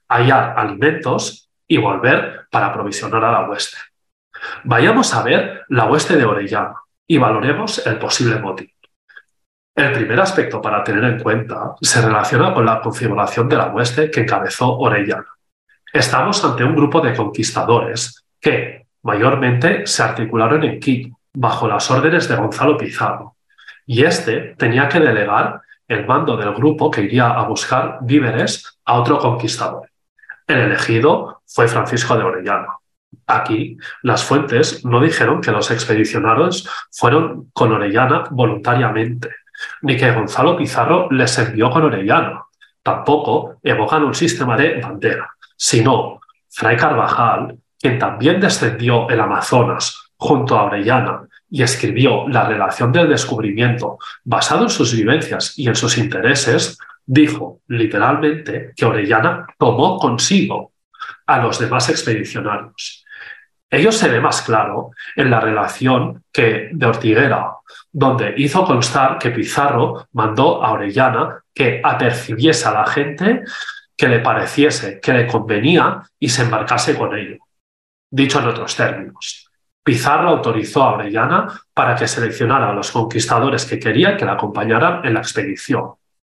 hallar 0.09 0.55
alimentos 0.57 1.51
y 1.67 1.79
volver 1.79 2.47
para 2.53 2.67
aprovisionar 2.67 3.25
a 3.25 3.33
la 3.33 3.49
hueste. 3.51 3.79
Vayamos 4.63 5.13
a 5.13 5.25
ver 5.25 5.65
la 5.71 5.87
hueste 5.87 6.17
de 6.17 6.25
Orellana 6.25 6.77
y 7.05 7.19
valoremos 7.19 7.85
el 7.85 7.99
posible 7.99 8.39
motivo. 8.39 8.71
El 9.75 9.91
primer 9.91 10.21
aspecto 10.21 10.63
para 10.63 10.85
tener 10.85 11.03
en 11.03 11.19
cuenta 11.19 11.75
se 11.81 12.01
relaciona 12.01 12.55
con 12.55 12.65
la 12.65 12.81
configuración 12.81 13.49
de 13.49 13.57
la 13.57 13.71
hueste 13.71 14.09
que 14.09 14.21
encabezó 14.21 14.79
Orellana. 14.79 15.27
Estamos 15.93 16.45
ante 16.45 16.63
un 16.63 16.77
grupo 16.77 17.01
de 17.01 17.17
conquistadores 17.17 18.25
que 18.41 18.87
mayormente 19.03 19.87
se 19.87 20.03
articularon 20.03 20.65
en 20.65 20.81
Quito, 20.81 21.19
bajo 21.33 21.69
las 21.69 21.91
órdenes 21.91 22.29
de 22.29 22.37
Gonzalo 22.37 22.77
Pizarro, 22.77 23.37
y 23.87 24.05
este 24.05 24.55
tenía 24.59 24.89
que 24.89 25.01
delegar 25.01 25.63
el 25.87 26.07
mando 26.07 26.37
del 26.37 26.53
grupo 26.53 26.91
que 26.91 27.03
iría 27.03 27.31
a 27.31 27.43
buscar 27.45 27.99
víveres 28.03 28.79
a 28.85 28.95
otro 28.95 29.19
conquistador. 29.19 29.89
El 30.47 30.59
elegido 30.59 31.43
fue 31.47 31.69
Francisco 31.69 32.17
de 32.17 32.25
Orellana. 32.25 32.77
Aquí, 33.27 33.79
las 34.03 34.25
fuentes 34.25 34.85
no 34.85 35.01
dijeron 35.01 35.41
que 35.41 35.53
los 35.53 35.71
expedicionarios 35.71 36.69
fueron 36.91 37.51
con 37.53 37.73
Orellana 37.73 38.25
voluntariamente, 38.31 39.31
ni 39.83 39.97
que 39.97 40.13
Gonzalo 40.13 40.57
Pizarro 40.57 41.09
les 41.11 41.39
envió 41.39 41.71
con 41.71 41.85
Orellana. 41.85 42.43
Tampoco 42.83 43.57
evocan 43.63 44.05
un 44.05 44.15
sistema 44.15 44.57
de 44.57 44.81
bandera, 44.81 45.31
sino 45.57 46.21
Fray 46.51 46.77
Carvajal 46.77 47.59
quien 47.79 47.99
también 47.99 48.41
descendió 48.41 49.09
el 49.09 49.21
Amazonas 49.21 50.11
junto 50.17 50.59
a 50.59 50.65
Orellana 50.65 51.23
y 51.51 51.63
escribió 51.63 52.29
la 52.29 52.45
relación 52.45 52.93
del 52.93 53.09
descubrimiento 53.09 53.99
basado 54.25 54.65
en 54.65 54.71
sus 54.71 54.95
vivencias 54.95 55.59
y 55.59 55.69
en 55.69 55.75
sus 55.75 55.97
intereses, 55.97 56.79
dijo 57.07 57.61
literalmente 57.69 58.73
que 58.77 58.85
Orellana 58.85 59.47
tomó 59.59 59.99
consigo 59.99 60.73
a 61.27 61.39
los 61.39 61.59
demás 61.59 61.89
expedicionarios. 61.89 63.05
Ello 63.71 63.93
se 63.93 64.09
ve 64.09 64.21
más 64.21 64.43
claro 64.43 64.93
en 65.15 65.31
la 65.31 65.41
relación 65.41 66.25
que 66.33 66.71
de 66.73 66.87
Ortiguera, 66.87 67.53
donde 67.93 68.35
hizo 68.39 68.65
constar 68.65 69.19
que 69.19 69.31
Pizarro 69.31 70.09
mandó 70.13 70.65
a 70.65 70.73
Orellana 70.73 71.43
que 71.55 71.81
apercibiese 71.85 72.67
a 72.67 72.73
la 72.73 72.87
gente 72.87 73.45
que 73.97 74.09
le 74.09 74.21
pareciese 74.21 75.01
que 75.01 75.13
le 75.13 75.27
convenía 75.27 76.03
y 76.19 76.29
se 76.29 76.43
embarcase 76.43 76.97
con 76.97 77.17
ello. 77.17 77.37
Dicho 78.11 78.41
en 78.41 78.49
otros 78.49 78.75
términos, 78.75 79.51
Pizarro 79.83 80.29
autorizó 80.29 80.83
a 80.83 80.95
Orellana 80.95 81.47
para 81.73 81.95
que 81.95 82.07
seleccionara 82.07 82.71
a 82.71 82.73
los 82.73 82.91
conquistadores 82.91 83.65
que 83.65 83.79
quería 83.79 84.17
que 84.17 84.25
la 84.25 84.33
acompañaran 84.33 85.05
en 85.05 85.15
la 85.15 85.21
expedición. 85.21 85.93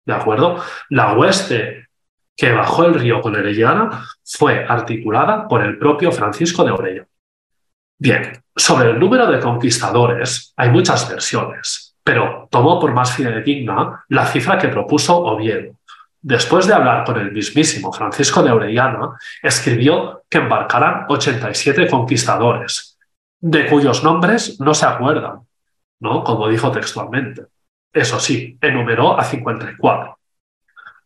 ¿De 0.05 0.13
acuerdo? 0.13 0.63
La 0.89 1.13
hueste 1.13 1.87
que 2.35 2.51
bajó 2.51 2.85
el 2.85 2.93
río 2.93 3.21
con 3.21 3.35
Orellana 3.35 4.05
fue 4.23 4.65
articulada 4.65 5.47
por 5.47 5.63
el 5.63 5.77
propio 5.77 6.11
Francisco 6.11 6.63
de 6.63 6.71
Orellana. 6.71 7.07
Bien, 7.97 8.43
sobre 8.55 8.91
el 8.91 8.99
número 8.99 9.29
de 9.29 9.39
conquistadores 9.39 10.53
hay 10.55 10.69
muchas 10.69 11.09
versiones, 11.09 11.97
pero 12.03 12.47
tomó 12.49 12.79
por 12.79 12.93
más 12.93 13.13
fidedigna 13.13 14.05
la 14.07 14.25
cifra 14.25 14.57
que 14.57 14.69
propuso 14.69 15.17
Oviedo, 15.17 15.78
Después 16.21 16.67
de 16.67 16.73
hablar 16.73 17.05
con 17.05 17.17
el 17.17 17.31
mismísimo 17.31 17.93
Francisco 17.93 18.43
de 18.43 18.51
Orellana, 18.51 19.11
escribió 19.41 20.23
que 20.29 20.39
embarcaran 20.39 21.05
87 21.07 21.87
conquistadores, 21.89 22.97
de 23.39 23.67
cuyos 23.67 24.03
nombres 24.03 24.59
no 24.59 24.73
se 24.73 24.85
acuerdan, 24.85 25.39
¿no? 25.99 26.23
como 26.23 26.49
dijo 26.49 26.71
textualmente. 26.71 27.43
Eso 27.93 28.19
sí, 28.19 28.57
enumeró 28.61 29.17
a 29.17 29.23
54. 29.23 30.19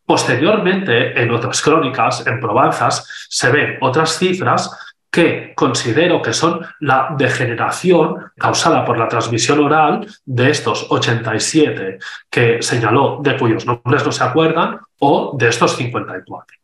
Posteriormente, 0.05 1.21
en 1.21 1.31
otras 1.31 1.61
crónicas, 1.61 2.25
en 2.27 2.39
Probanzas, 2.39 3.27
se 3.29 3.51
ven 3.51 3.77
otras 3.81 4.17
cifras 4.17 4.92
que 5.13 5.53
considero 5.55 6.23
que 6.23 6.33
son 6.33 6.65
la 6.79 7.13
degeneración 7.15 8.31
causada 8.35 8.83
por 8.83 8.97
la 8.97 9.07
transmisión 9.07 9.59
oral 9.59 10.07
de 10.25 10.49
estos 10.49 10.87
87 10.89 11.99
que 12.31 12.63
señaló, 12.63 13.19
de 13.21 13.37
cuyos 13.37 13.63
nombres 13.63 14.03
no 14.03 14.11
se 14.11 14.23
acuerdan, 14.23 14.79
o 14.97 15.35
de 15.37 15.49
estos 15.49 15.75
54. 15.77 16.57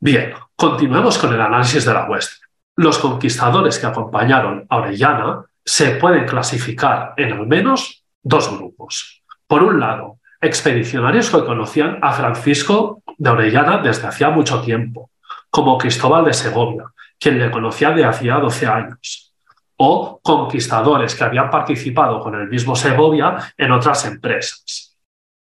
Bien, 0.00 0.32
continuemos 0.56 1.18
con 1.18 1.34
el 1.34 1.42
análisis 1.42 1.84
de 1.84 1.92
la 1.92 2.08
hueste. 2.08 2.36
Los 2.76 2.98
conquistadores 2.98 3.78
que 3.78 3.86
acompañaron 3.86 4.64
a 4.70 4.78
Orellana 4.78 5.44
se 5.62 5.90
pueden 5.96 6.24
clasificar 6.24 7.12
en 7.18 7.34
al 7.34 7.46
menos 7.46 8.02
dos 8.22 8.50
grupos. 8.50 9.22
Por 9.46 9.62
un 9.62 9.78
lado, 9.78 10.20
expedicionarios 10.40 11.28
que 11.28 11.44
conocían 11.44 11.98
a 12.00 12.12
Francisco 12.12 13.02
de 13.18 13.28
Orellana 13.28 13.76
desde 13.76 14.06
hacía 14.06 14.30
mucho 14.30 14.62
tiempo, 14.62 15.10
como 15.50 15.76
Cristóbal 15.76 16.24
de 16.24 16.32
Segovia, 16.32 16.84
quien 17.18 17.38
le 17.38 17.50
conocía 17.50 17.90
de 17.90 18.04
hacía 18.04 18.36
12 18.36 18.66
años, 18.66 19.34
o 19.76 20.20
conquistadores 20.22 21.14
que 21.14 21.24
habían 21.24 21.50
participado 21.50 22.20
con 22.20 22.34
el 22.34 22.48
mismo 22.48 22.74
Segovia 22.74 23.52
en 23.56 23.72
otras 23.72 24.04
empresas. 24.04 24.96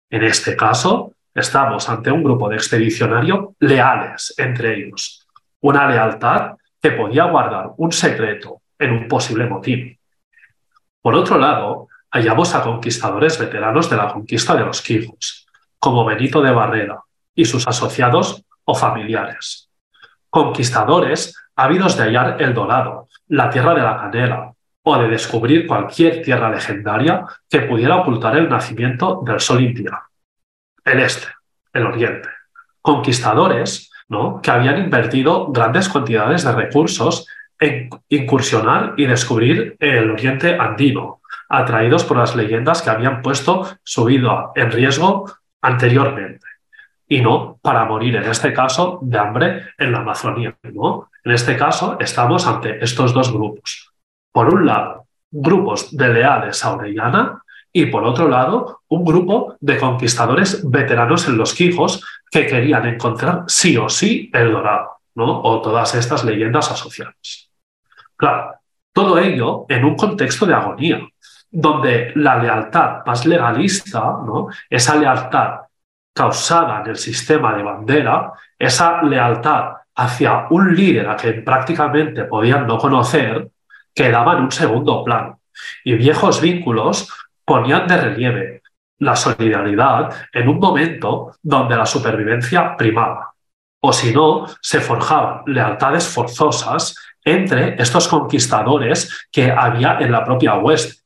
En 0.09 0.23
este 0.23 0.55
caso, 0.55 1.13
estamos 1.33 1.87
ante 1.89 2.11
un 2.11 2.23
grupo 2.23 2.49
de 2.49 2.55
expedicionarios 2.55 3.49
leales 3.59 4.33
entre 4.37 4.75
ellos, 4.75 5.27
una 5.61 5.89
lealtad 5.89 6.53
que 6.81 6.91
podía 6.91 7.25
guardar 7.25 7.71
un 7.77 7.91
secreto 7.91 8.61
en 8.79 8.91
un 8.91 9.07
posible 9.07 9.45
motín. 9.45 9.97
Por 11.01 11.15
otro 11.15 11.37
lado, 11.37 11.87
hallamos 12.11 12.53
a 12.55 12.63
conquistadores 12.63 13.39
veteranos 13.39 13.89
de 13.89 13.97
la 13.97 14.11
conquista 14.11 14.55
de 14.55 14.65
los 14.65 14.81
Quijos, 14.81 15.47
como 15.79 16.05
Benito 16.05 16.41
de 16.41 16.51
Barrera 16.51 16.99
y 17.33 17.45
sus 17.45 17.67
asociados 17.67 18.43
o 18.65 18.75
familiares. 18.75 19.69
Conquistadores 20.29 21.35
ávidos 21.55 21.97
de 21.97 22.03
hallar 22.03 22.41
el 22.41 22.53
dorado, 22.53 23.07
la 23.27 23.49
tierra 23.49 23.73
de 23.73 23.81
la 23.81 23.97
canela, 23.97 24.53
o 24.83 24.97
de 24.97 25.09
descubrir 25.09 25.67
cualquier 25.67 26.21
tierra 26.21 26.49
legendaria 26.49 27.25
que 27.49 27.61
pudiera 27.61 27.97
ocultar 27.97 28.35
el 28.37 28.49
nacimiento 28.49 29.21
del 29.23 29.39
sol 29.39 29.61
india. 29.61 30.01
El 30.83 30.99
este, 30.99 31.27
el 31.73 31.85
oriente. 31.85 32.29
Conquistadores 32.81 33.91
¿no? 34.09 34.41
que 34.41 34.49
habían 34.49 34.79
invertido 34.79 35.51
grandes 35.51 35.87
cantidades 35.87 36.43
de 36.43 36.51
recursos 36.53 37.27
en 37.59 37.89
incursionar 38.09 38.95
y 38.97 39.05
descubrir 39.05 39.75
el 39.79 40.09
oriente 40.09 40.57
andino, 40.57 41.21
atraídos 41.47 42.03
por 42.03 42.17
las 42.17 42.35
leyendas 42.35 42.81
que 42.81 42.89
habían 42.89 43.21
puesto 43.21 43.77
su 43.83 44.05
vida 44.05 44.49
en 44.55 44.71
riesgo 44.71 45.31
anteriormente 45.61 46.50
y 47.11 47.19
no 47.19 47.59
para 47.61 47.83
morir, 47.83 48.15
en 48.15 48.23
este 48.23 48.53
caso, 48.53 48.99
de 49.01 49.19
hambre 49.19 49.73
en 49.77 49.91
la 49.91 49.99
Amazonía. 49.99 50.55
¿no? 50.63 51.09
En 51.25 51.33
este 51.33 51.57
caso, 51.57 51.97
estamos 51.99 52.47
ante 52.47 52.81
estos 52.81 53.13
dos 53.13 53.33
grupos. 53.33 53.91
Por 54.31 54.53
un 54.53 54.65
lado, 54.65 55.07
grupos 55.29 55.93
de 55.95 56.07
leales 56.07 56.63
a 56.63 56.71
Orellana 56.73 57.43
y 57.73 57.87
por 57.87 58.05
otro 58.05 58.29
lado, 58.29 58.83
un 58.87 59.03
grupo 59.03 59.57
de 59.59 59.77
conquistadores 59.77 60.61
veteranos 60.71 61.27
en 61.27 61.37
los 61.37 61.53
Quijos 61.53 62.01
que 62.31 62.47
querían 62.47 62.85
encontrar 62.85 63.43
sí 63.45 63.75
o 63.75 63.89
sí 63.89 64.29
el 64.31 64.53
dorado, 64.53 65.01
¿no? 65.15 65.41
o 65.41 65.61
todas 65.61 65.93
estas 65.95 66.23
leyendas 66.23 66.71
asociadas. 66.71 67.51
Claro, 68.15 68.53
todo 68.93 69.19
ello 69.19 69.65
en 69.67 69.83
un 69.83 69.97
contexto 69.97 70.45
de 70.45 70.53
agonía, 70.53 71.01
donde 71.49 72.13
la 72.15 72.41
lealtad 72.41 73.05
más 73.05 73.25
legalista, 73.25 73.99
¿no? 73.99 74.47
esa 74.69 74.95
lealtad 74.95 75.70
causada 76.13 76.81
en 76.81 76.91
el 76.91 76.97
sistema 76.97 77.55
de 77.55 77.63
bandera, 77.63 78.33
esa 78.57 79.01
lealtad 79.03 79.73
hacia 79.95 80.47
un 80.49 80.75
líder 80.75 81.09
a 81.09 81.15
quien 81.15 81.43
prácticamente 81.43 82.25
podían 82.25 82.67
no 82.67 82.77
conocer, 82.77 83.49
quedaba 83.93 84.33
en 84.33 84.43
un 84.43 84.51
segundo 84.51 85.03
plano. 85.03 85.39
Y 85.83 85.93
viejos 85.95 86.41
vínculos 86.41 87.11
ponían 87.45 87.87
de 87.87 87.97
relieve 87.97 88.61
la 88.99 89.15
solidaridad 89.15 90.27
en 90.31 90.47
un 90.47 90.59
momento 90.59 91.35
donde 91.41 91.75
la 91.75 91.85
supervivencia 91.85 92.77
primaba. 92.77 93.33
O 93.81 93.91
si 93.91 94.13
no, 94.13 94.45
se 94.61 94.79
forjaban 94.79 95.41
lealtades 95.47 96.07
forzosas 96.07 96.95
entre 97.23 97.81
estos 97.81 98.07
conquistadores 98.07 99.27
que 99.31 99.51
había 99.51 99.97
en 99.99 100.11
la 100.11 100.23
propia 100.23 100.55
oeste 100.55 101.00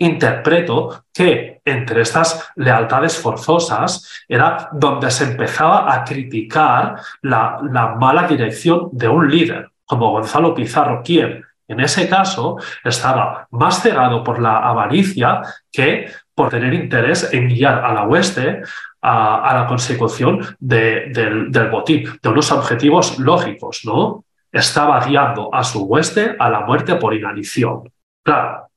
interpreto 0.00 1.04
que 1.12 1.60
entre 1.64 2.02
estas 2.02 2.50
lealtades 2.56 3.18
forzosas 3.18 4.24
era 4.26 4.68
donde 4.72 5.10
se 5.10 5.24
empezaba 5.24 5.92
a 5.92 6.04
criticar 6.04 6.96
la, 7.22 7.60
mala 7.98 8.26
dirección 8.26 8.88
de 8.92 9.08
un 9.08 9.30
líder, 9.30 9.70
como 9.84 10.10
Gonzalo 10.10 10.54
Pizarro, 10.54 11.02
quien 11.04 11.44
en 11.68 11.80
ese 11.80 12.08
caso 12.08 12.56
estaba 12.82 13.46
más 13.50 13.82
cegado 13.82 14.24
por 14.24 14.40
la 14.40 14.58
avaricia 14.58 15.42
que 15.70 16.10
por 16.34 16.48
tener 16.48 16.72
interés 16.74 17.32
en 17.32 17.48
guiar 17.48 17.84
a 17.84 17.92
la 17.92 18.04
hueste 18.04 18.62
a, 19.02 19.52
la 19.54 19.66
consecución 19.66 20.40
del, 20.58 21.68
botín, 21.70 22.04
de 22.22 22.28
unos 22.28 22.50
objetivos 22.52 23.18
lógicos, 23.18 23.82
¿no? 23.84 24.24
Estaba 24.50 24.98
guiando 25.04 25.54
a 25.54 25.62
su 25.62 25.84
hueste 25.84 26.34
a 26.38 26.50
la 26.50 26.60
muerte 26.60 26.96
por 26.96 27.14
inanición. 27.14 27.92
Claro, 28.24 28.69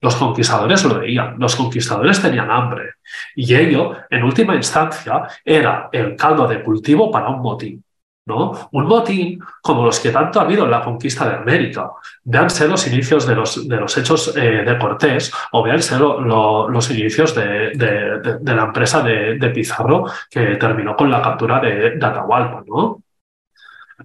los 0.00 0.16
conquistadores 0.16 0.84
lo 0.84 0.98
veían, 0.98 1.36
los 1.38 1.56
conquistadores 1.56 2.20
tenían 2.22 2.50
hambre 2.50 2.94
y 3.34 3.54
ello, 3.54 3.96
en 4.08 4.22
última 4.24 4.54
instancia, 4.54 5.24
era 5.44 5.88
el 5.92 6.16
caldo 6.16 6.46
de 6.46 6.62
cultivo 6.62 7.10
para 7.10 7.28
un 7.28 7.40
motín. 7.40 7.84
¿no? 8.26 8.68
Un 8.72 8.86
motín 8.86 9.40
como 9.60 9.84
los 9.84 9.98
que 9.98 10.10
tanto 10.10 10.38
ha 10.38 10.44
habido 10.44 10.64
en 10.64 10.70
la 10.70 10.82
conquista 10.82 11.28
de 11.28 11.36
América. 11.36 11.90
Véanse 12.22 12.68
los 12.68 12.86
inicios 12.86 13.26
de 13.26 13.34
los, 13.34 13.68
de 13.68 13.76
los 13.76 13.96
hechos 13.96 14.36
eh, 14.36 14.62
de 14.64 14.78
Cortés 14.78 15.32
o 15.52 15.62
véanse 15.62 15.98
los 15.98 16.90
inicios 16.90 17.34
de, 17.34 17.72
de, 17.74 18.54
la 18.54 18.64
empresa 18.64 19.02
de, 19.02 19.50
Pizarro 19.52 20.04
que 20.30 20.56
terminó 20.56 20.94
con 20.94 21.10
la 21.10 21.20
captura 21.20 21.60
de, 21.60 21.98
Atahualpa. 22.00 22.62
¿no? 22.66 23.02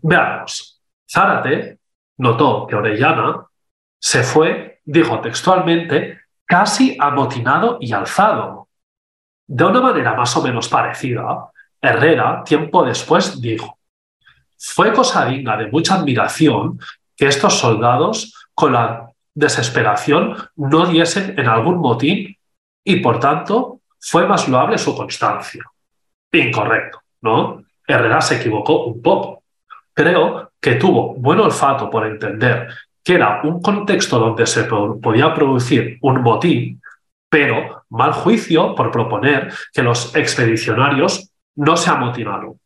Veamos, 0.01 0.81
Zárate 1.09 1.79
notó 2.17 2.65
que 2.67 2.75
Orellana 2.75 3.45
se 3.99 4.23
fue 4.23 4.74
dijo 4.85 5.19
textualmente, 5.19 6.19
casi 6.45 6.95
amotinado 6.99 7.77
y 7.81 7.91
alzado. 7.91 8.69
De 9.47 9.63
una 9.63 9.81
manera 9.81 10.13
más 10.13 10.35
o 10.37 10.41
menos 10.41 10.69
parecida, 10.69 11.49
Herrera, 11.81 12.43
tiempo 12.43 12.83
después, 12.83 13.41
dijo, 13.41 13.77
fue 14.57 14.93
cosa 14.93 15.25
digna 15.25 15.57
de 15.57 15.67
mucha 15.67 15.95
admiración 15.95 16.79
que 17.15 17.27
estos 17.27 17.59
soldados, 17.59 18.33
con 18.53 18.73
la 18.73 19.11
desesperación, 19.33 20.35
no 20.55 20.85
diesen 20.85 21.37
en 21.37 21.47
algún 21.47 21.77
motín 21.77 22.35
y, 22.83 22.95
por 22.97 23.19
tanto, 23.19 23.81
fue 23.99 24.27
más 24.27 24.47
loable 24.47 24.77
su 24.77 24.95
constancia. 24.95 25.63
Incorrecto, 26.31 27.01
¿no? 27.21 27.63
Herrera 27.87 28.21
se 28.21 28.37
equivocó 28.37 28.85
un 28.85 29.01
poco. 29.01 29.43
Creo 29.93 30.51
que 30.59 30.75
tuvo 30.75 31.13
buen 31.15 31.39
olfato 31.39 31.89
por 31.89 32.05
entender 32.05 32.67
que 33.05 33.13
era 33.13 33.41
un 33.43 33.61
contexto 33.61 34.17
donde 34.17 34.47
se 34.47 34.63
podía 34.63 35.31
producir 35.31 35.99
un 36.01 36.23
motín, 36.23 36.81
pero 37.29 37.83
mal 37.89 38.11
juicio 38.11 38.73
por 38.73 38.89
proponer 38.89 39.53
que 39.71 39.83
los 39.83 40.15
expedicionarios 40.15 41.29
no 41.55 41.77
se 41.77 41.91
amotinaron. 41.91 42.59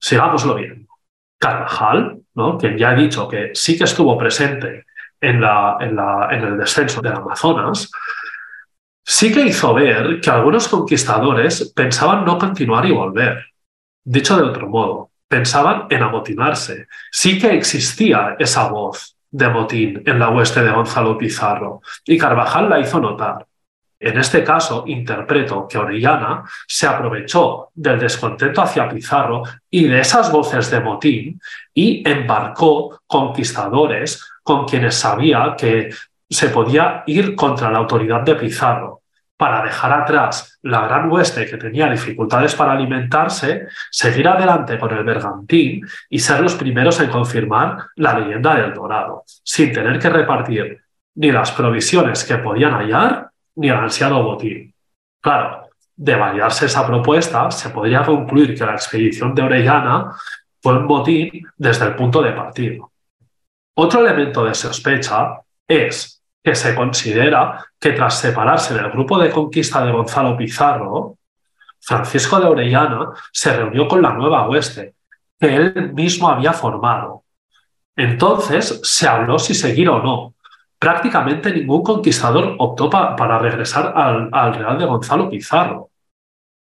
Sigámoslo 0.00 0.54
viendo. 0.54 0.90
Carvajal, 1.38 2.18
¿no? 2.34 2.56
quien 2.56 2.78
ya 2.78 2.94
he 2.94 2.96
dicho 2.96 3.28
que 3.28 3.50
sí 3.52 3.76
que 3.76 3.84
estuvo 3.84 4.16
presente 4.16 4.86
en, 5.20 5.42
la, 5.42 5.76
en, 5.78 5.94
la, 5.94 6.28
en 6.30 6.44
el 6.44 6.56
descenso 6.56 7.02
del 7.02 7.12
Amazonas, 7.12 7.90
sí 9.04 9.34
que 9.34 9.42
hizo 9.42 9.74
ver 9.74 10.18
que 10.18 10.30
algunos 10.30 10.66
conquistadores 10.66 11.74
pensaban 11.76 12.24
no 12.24 12.38
continuar 12.38 12.86
y 12.86 12.92
volver. 12.92 13.52
Dicho 14.02 14.34
de 14.38 14.44
otro 14.44 14.66
modo, 14.66 15.10
pensaban 15.28 15.88
en 15.90 16.02
amotinarse. 16.02 16.86
Sí 17.10 17.38
que 17.38 17.52
existía 17.54 18.36
esa 18.38 18.68
voz 18.68 19.14
de 19.34 19.48
motín 19.48 20.00
en 20.06 20.20
la 20.20 20.28
hueste 20.30 20.62
de 20.62 20.70
Gonzalo 20.70 21.18
Pizarro, 21.18 21.82
y 22.06 22.16
Carvajal 22.16 22.70
la 22.70 22.78
hizo 22.78 23.00
notar. 23.00 23.44
En 23.98 24.16
este 24.18 24.44
caso, 24.44 24.84
interpreto 24.86 25.66
que 25.66 25.78
Orellana 25.78 26.44
se 26.68 26.86
aprovechó 26.86 27.70
del 27.74 27.98
descontento 27.98 28.62
hacia 28.62 28.88
Pizarro 28.88 29.42
y 29.68 29.88
de 29.88 30.00
esas 30.00 30.30
voces 30.30 30.70
de 30.70 30.80
motín 30.80 31.40
y 31.72 32.08
embarcó 32.08 33.00
conquistadores 33.06 34.24
con 34.42 34.66
quienes 34.66 34.94
sabía 34.94 35.56
que 35.58 35.92
se 36.30 36.48
podía 36.50 37.02
ir 37.06 37.34
contra 37.34 37.72
la 37.72 37.78
autoridad 37.78 38.20
de 38.20 38.36
Pizarro 38.36 39.03
para 39.36 39.64
dejar 39.64 39.92
atrás 39.92 40.58
la 40.62 40.86
gran 40.86 41.10
hueste 41.10 41.46
que 41.46 41.56
tenía 41.56 41.90
dificultades 41.90 42.54
para 42.54 42.72
alimentarse, 42.72 43.66
seguir 43.90 44.28
adelante 44.28 44.78
con 44.78 44.92
el 44.96 45.04
bergantín 45.04 45.86
y 46.08 46.18
ser 46.18 46.40
los 46.40 46.54
primeros 46.54 47.00
en 47.00 47.10
confirmar 47.10 47.78
la 47.96 48.18
leyenda 48.18 48.54
del 48.54 48.72
dorado, 48.72 49.24
sin 49.26 49.72
tener 49.72 49.98
que 49.98 50.08
repartir 50.08 50.80
ni 51.16 51.32
las 51.32 51.52
provisiones 51.52 52.24
que 52.24 52.38
podían 52.38 52.74
hallar 52.74 53.30
ni 53.56 53.68
el 53.68 53.76
ansiado 53.76 54.22
botín. 54.22 54.72
Claro, 55.20 55.68
de 55.96 56.14
validarse 56.14 56.66
esa 56.66 56.86
propuesta, 56.86 57.50
se 57.50 57.70
podría 57.70 58.02
concluir 58.02 58.56
que 58.56 58.66
la 58.66 58.72
expedición 58.72 59.34
de 59.34 59.42
Orellana 59.42 60.12
fue 60.60 60.78
un 60.78 60.86
botín 60.86 61.30
desde 61.56 61.86
el 61.86 61.94
punto 61.94 62.22
de 62.22 62.32
partida. 62.32 62.84
Otro 63.76 64.00
elemento 64.00 64.44
de 64.44 64.54
sospecha 64.54 65.40
es 65.66 66.22
que 66.44 66.54
se 66.54 66.74
considera 66.74 67.64
que 67.80 67.92
tras 67.92 68.20
separarse 68.20 68.74
del 68.74 68.90
grupo 68.90 69.18
de 69.18 69.30
conquista 69.30 69.82
de 69.84 69.92
Gonzalo 69.92 70.36
Pizarro, 70.36 71.16
Francisco 71.80 72.38
de 72.38 72.46
Orellana 72.46 73.12
se 73.32 73.56
reunió 73.56 73.88
con 73.88 74.02
la 74.02 74.12
nueva 74.12 74.46
hueste 74.46 74.94
que 75.40 75.56
él 75.56 75.94
mismo 75.94 76.28
había 76.28 76.52
formado. 76.52 77.24
Entonces 77.96 78.80
se 78.82 79.08
habló 79.08 79.38
si 79.38 79.54
seguir 79.54 79.88
o 79.88 80.02
no. 80.02 80.34
Prácticamente 80.78 81.50
ningún 81.50 81.82
conquistador 81.82 82.56
optó 82.58 82.90
para 82.90 83.38
regresar 83.38 83.94
al, 83.96 84.28
al, 84.30 84.54
Real 84.54 84.78
de 84.78 84.84
Gonzalo 84.84 85.30
Pizarro. 85.30 85.88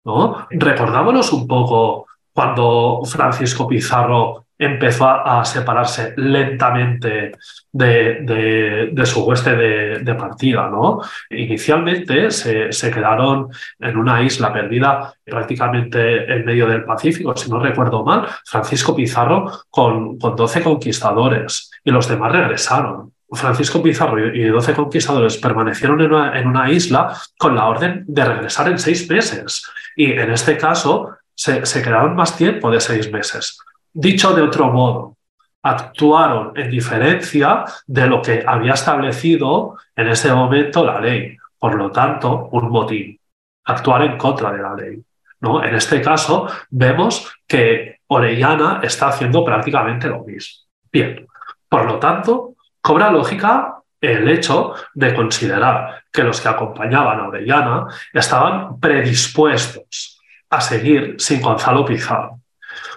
¿no? 0.05 0.47
Recordámonos 0.51 1.33
un 1.33 1.47
poco 1.47 2.07
cuando 2.35 3.01
Francisco 3.05 3.65
Pizarro 3.65 4.47
empezó 4.57 5.07
a, 5.07 5.43
separarse 5.45 6.13
lentamente 6.17 7.31
de, 7.71 9.05
su 9.05 9.23
hueste 9.23 9.55
de, 9.55 10.15
partida. 10.15 10.69
¿no? 10.69 10.99
Inicialmente 11.29 12.29
se, 12.31 12.91
quedaron 12.91 13.47
en 13.79 13.95
una 13.95 14.21
isla 14.21 14.51
perdida 14.51 15.13
prácticamente 15.23 16.33
en 16.33 16.45
medio 16.45 16.67
del 16.67 16.83
Pacífico, 16.83 17.35
si 17.37 17.49
no 17.49 17.59
recuerdo 17.59 18.03
mal, 18.03 18.27
Francisco 18.45 18.93
Pizarro 18.93 19.49
con, 19.69 20.19
con 20.19 20.35
12 20.35 20.61
conquistadores 20.61 21.71
y 21.85 21.91
los 21.91 22.09
demás 22.09 22.33
regresaron. 22.33 23.13
Francisco 23.31 23.81
Pizarro 23.81 24.33
y 24.33 24.43
12 24.43 24.73
conquistadores 24.73 25.37
permanecieron 25.37 26.01
en 26.01 26.13
una, 26.13 26.39
en 26.39 26.47
una, 26.47 26.69
isla 26.69 27.15
con 27.37 27.55
la 27.55 27.67
orden 27.67 28.03
de 28.07 28.25
regresar 28.25 28.67
en 28.69 28.79
seis 28.79 29.09
meses. 29.09 29.69
Y 29.95 30.11
en 30.11 30.31
este 30.31 30.57
caso 30.57 31.14
se, 31.35 31.81
quedaron 31.83 32.15
más 32.15 32.35
tiempo 32.35 32.71
de 32.71 32.79
seis 32.79 33.11
meses. 33.11 33.59
Dicho 33.93 34.33
de 34.33 34.41
otro 34.41 34.71
modo, 34.71 35.17
actuaron 35.61 36.53
en 36.55 36.69
diferencia 36.69 37.65
de 37.85 38.07
lo 38.07 38.21
que 38.21 38.43
había 38.45 38.73
establecido 38.73 39.77
en 39.95 40.07
ese 40.07 40.33
momento 40.33 40.85
la 40.85 40.99
ley. 40.99 41.37
Por 41.59 41.75
lo 41.75 41.91
tanto, 41.91 42.49
un 42.51 42.69
motín. 42.69 43.19
Actuar 43.65 44.03
en 44.03 44.17
contra 44.17 44.51
de 44.51 44.61
la 44.61 44.75
ley. 44.75 45.03
¿no? 45.41 45.63
En 45.63 45.75
este 45.75 46.01
caso, 46.01 46.47
vemos 46.69 47.33
que 47.47 47.99
Orellana 48.07 48.79
está 48.83 49.09
haciendo 49.09 49.43
prácticamente 49.43 50.07
lo 50.07 50.23
mismo. 50.23 50.63
Bien, 50.91 51.27
por 51.67 51.85
lo 51.85 51.99
tanto, 51.99 52.55
cobra 52.79 53.11
lógica 53.11 53.79
el 53.99 54.29
hecho 54.29 54.75
de 54.93 55.13
considerar 55.13 56.03
que 56.11 56.23
los 56.23 56.39
que 56.39 56.47
acompañaban 56.47 57.19
a 57.19 57.27
Orellana 57.27 57.87
estaban 58.13 58.79
predispuestos 58.79 60.14
a 60.57 60.61
seguir 60.61 61.15
sin 61.19 61.41
Gonzalo 61.41 61.85
Pizarro 61.85 62.39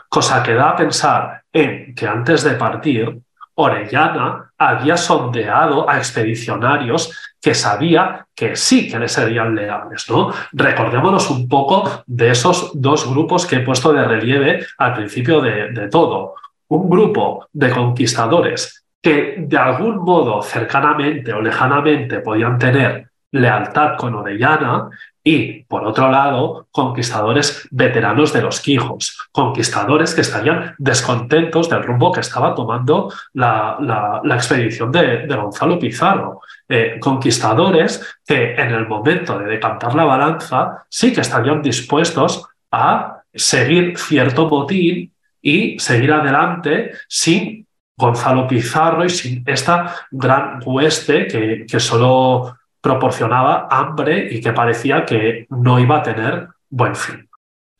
cosa 0.09 0.43
que 0.43 0.55
da 0.55 0.71
a 0.71 0.77
pensar 0.77 1.43
en 1.53 1.95
que 1.95 2.07
antes 2.07 2.43
de 2.43 2.55
partir, 2.55 3.21
Orellana 3.55 4.53
había 4.57 4.97
sondeado 4.97 5.89
a 5.89 5.99
expedicionarios 5.99 7.13
que 7.41 7.55
sabía 7.55 8.27
que 8.35 8.57
sí 8.57 8.89
que 8.89 8.99
le 8.99 9.09
serían 9.09 9.55
leales. 9.55 10.09
¿no? 10.09 10.33
Recordémonos 10.53 11.31
un 11.31 11.49
poco 11.49 12.03
de 12.07 12.31
esos 12.31 12.71
dos 12.75 13.09
grupos 13.09 13.47
que 13.47 13.57
he 13.57 13.61
puesto 13.61 13.93
de 13.93 14.05
relieve 14.05 14.65
al 14.79 14.95
principio 14.95 15.41
de, 15.41 15.73
de 15.73 15.89
todo. 15.89 16.35
Un 16.69 16.89
grupo 16.89 17.47
de 17.53 17.71
conquistadores 17.71 18.85
que 19.01 19.37
de 19.39 19.59
algún 19.59 19.99
modo 19.99 20.43
cercanamente 20.43 21.33
o 21.33 21.41
lejanamente 21.41 22.21
podían 22.21 22.59
tener 22.59 23.09
lealtad 23.33 23.97
con 23.97 24.15
Orellana 24.15 24.89
y, 25.31 25.65
por 25.65 25.85
otro 25.85 26.11
lado, 26.11 26.69
conquistadores 26.71 27.69
veteranos 27.71 28.33
de 28.33 28.41
los 28.41 28.61
Quijos, 28.61 29.29
conquistadores 29.31 30.15
que 30.15 30.23
estarían 30.23 30.75
descontentos 30.79 31.69
del 31.69 31.83
rumbo 31.83 32.11
que 32.13 32.21
estaba 32.21 32.55
tomando 32.55 33.13
la, 33.35 33.77
la, 34.25 34.35
expedición 34.35 34.91
de, 34.91 35.27
Gonzalo 35.27 35.79
Pizarro. 35.79 36.41
Eh, 36.67 36.97
conquistadores 36.99 38.03
que 38.27 38.55
en 38.55 38.71
el 38.71 38.89
momento 38.89 39.39
de 39.39 39.45
decantar 39.45 39.95
la 39.95 40.05
balanza 40.05 40.87
sí 40.89 41.13
que 41.13 41.21
estarían 41.21 41.61
dispuestos 41.61 42.47
a 42.71 43.21
seguir 43.35 43.99
cierto 43.99 44.49
botín 44.49 45.13
y 45.43 45.79
seguir 45.79 46.11
adelante 46.11 46.93
sin 47.07 47.67
Gonzalo 47.99 48.49
Pizarro 48.49 49.05
y 49.05 49.11
sin 49.11 49.43
esta 49.45 49.95
gran 50.11 50.61
hueste 50.65 51.27
que, 51.27 51.67
que 51.69 51.81
solo 51.81 52.57
proporcionaba 52.81 53.69
hambre 53.71 54.29
y 54.31 54.41
que 54.41 54.53
parecía 54.53 55.05
que 55.05 55.47
no 55.51 55.79
iba 55.79 55.99
a 55.99 56.03
tener 56.03 56.49
buen 56.69 56.95
fin. 56.95 57.29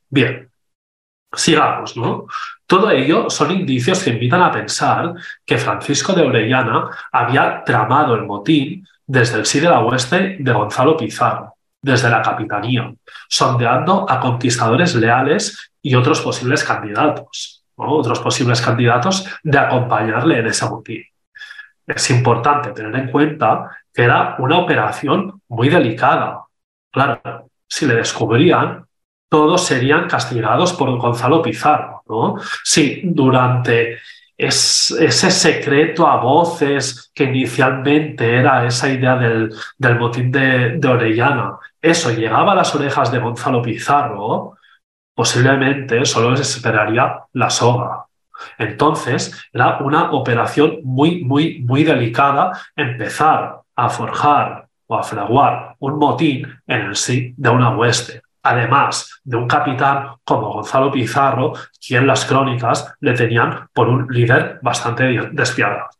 Bien, 0.09 0.51
sigamos, 1.33 1.97
¿no? 1.97 2.27
Todo 2.67 2.91
ello 2.91 3.31
son 3.31 3.51
indicios 3.51 4.03
que 4.03 4.11
invitan 4.11 4.43
a 4.43 4.51
pensar 4.51 5.15
que 5.45 5.59
Francisco 5.59 6.13
de 6.13 6.23
Orellana 6.23 6.91
había 7.13 7.63
tramado 7.65 8.15
el 8.15 8.25
motín 8.25 8.87
desde 9.07 9.39
el 9.39 9.47
sí 9.47 9.61
de 9.61 9.69
la 9.69 9.81
oeste 9.81 10.37
de 10.39 10.53
Gonzalo 10.53 10.97
Pizarro, 10.97 11.55
desde 11.81 12.11
la 12.11 12.21
capitanía, 12.21 12.93
sondeando 13.29 14.07
a 14.09 14.21
conquistadores 14.21 14.95
leales 14.95 15.73
y 15.81 15.95
otros 15.95 16.21
posibles 16.21 16.65
candidatos, 16.65 17.65
otros 17.77 18.21
posibles 18.21 18.61
candidatos 18.61 19.27
de 19.43 19.59
acompañarle 19.59 20.39
en 20.39 20.47
ese 20.49 20.69
motín. 20.69 21.05
Es 21.87 22.11
importante 22.11 22.73
tener 22.73 22.95
en 22.97 23.11
cuenta 23.11 23.78
era 23.95 24.37
una 24.39 24.59
operación 24.59 25.41
muy 25.49 25.69
delicada. 25.69 26.45
Claro, 26.91 27.49
si 27.67 27.87
le 27.87 27.97
descubrían, 27.97 28.87
todos 29.29 29.65
serían 29.67 30.09
castigados 30.09 30.73
por 30.73 30.97
Gonzalo 30.99 31.43
Pizarro. 31.43 32.03
¿no? 32.09 32.37
Si 32.65 33.03
durante 33.05 33.99
ese 34.37 35.31
secreto 35.31 36.07
a 36.07 36.17
voces 36.19 37.11
que 37.13 37.25
inicialmente 37.25 38.37
era 38.37 38.65
esa 38.65 38.89
idea 38.89 39.17
del, 39.17 39.53
del 39.77 39.99
motín 39.99 40.31
de, 40.31 40.79
de, 40.79 40.89
Orellana, 40.89 41.59
eso 41.83 42.13
llegaba 42.13 42.53
a 42.53 42.55
las 42.55 42.73
orejas 42.75 43.11
de 43.11 43.19
Gonzalo 43.19 43.61
Pizarro, 43.61 44.57
posiblemente 45.13 46.05
solo 46.05 46.31
les 46.31 46.57
esperaría 46.57 47.19
la 47.33 47.51
soga. 47.51 48.07
Entonces, 48.57 49.49
era 49.53 49.79
una 49.79 50.13
operación 50.13 50.79
muy, 50.85 51.25
muy, 51.25 51.59
muy 51.59 51.83
delicada 51.83 52.53
empezar 52.77 53.63
a 53.79 53.89
forjar 53.89 54.67
o 54.89 54.99
a 54.99 55.03
fraguar 55.05 55.77
un 55.79 55.99
motín 55.99 56.47
en 56.67 56.81
el 56.81 56.97
sí 56.97 57.33
de 57.37 57.49
una 57.49 57.77
hueste. 57.77 58.23
Además 58.43 59.21
de 59.23 59.37
un 59.37 59.47
capitán 59.47 60.17
como 60.25 60.53
Gonzalo 60.53 60.91
Pizarro, 60.91 61.53
quien 61.87 62.07
las 62.07 62.25
crónicas 62.25 62.93
le 63.01 63.13
tenían 63.15 63.69
por 63.73 63.89
un 63.89 64.09
líder 64.11 64.59
bastante 64.63 65.05
despiadado. 65.31 65.91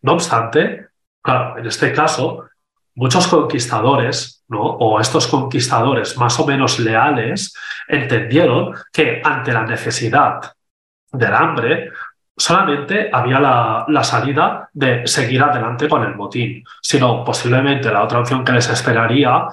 No 0.00 0.12
obstante, 0.12 0.88
claro, 1.20 1.58
en 1.58 1.66
este 1.66 1.92
caso, 1.92 2.46
muchos 2.94 3.26
conquistadores, 3.28 4.42
¿no? 4.48 4.62
o 4.62 4.98
estos 4.98 5.26
conquistadores 5.26 6.16
más 6.16 6.40
o 6.40 6.46
menos 6.46 6.78
leales, 6.78 7.54
entendieron 7.88 8.74
que 8.90 9.20
ante 9.22 9.52
la 9.52 9.66
necesidad 9.66 10.40
del 11.12 11.34
hambre, 11.34 11.90
solamente 12.36 13.10
había 13.12 13.38
la, 13.40 14.04
salida 14.04 14.68
de 14.72 15.06
seguir 15.06 15.42
adelante 15.42 15.88
con 15.88 16.02
el 16.02 16.14
motín, 16.14 16.64
sino 16.80 17.24
posiblemente 17.24 17.92
la 17.92 18.02
otra 18.02 18.20
opción 18.20 18.44
que 18.44 18.52
les 18.52 18.68
esperaría 18.68 19.46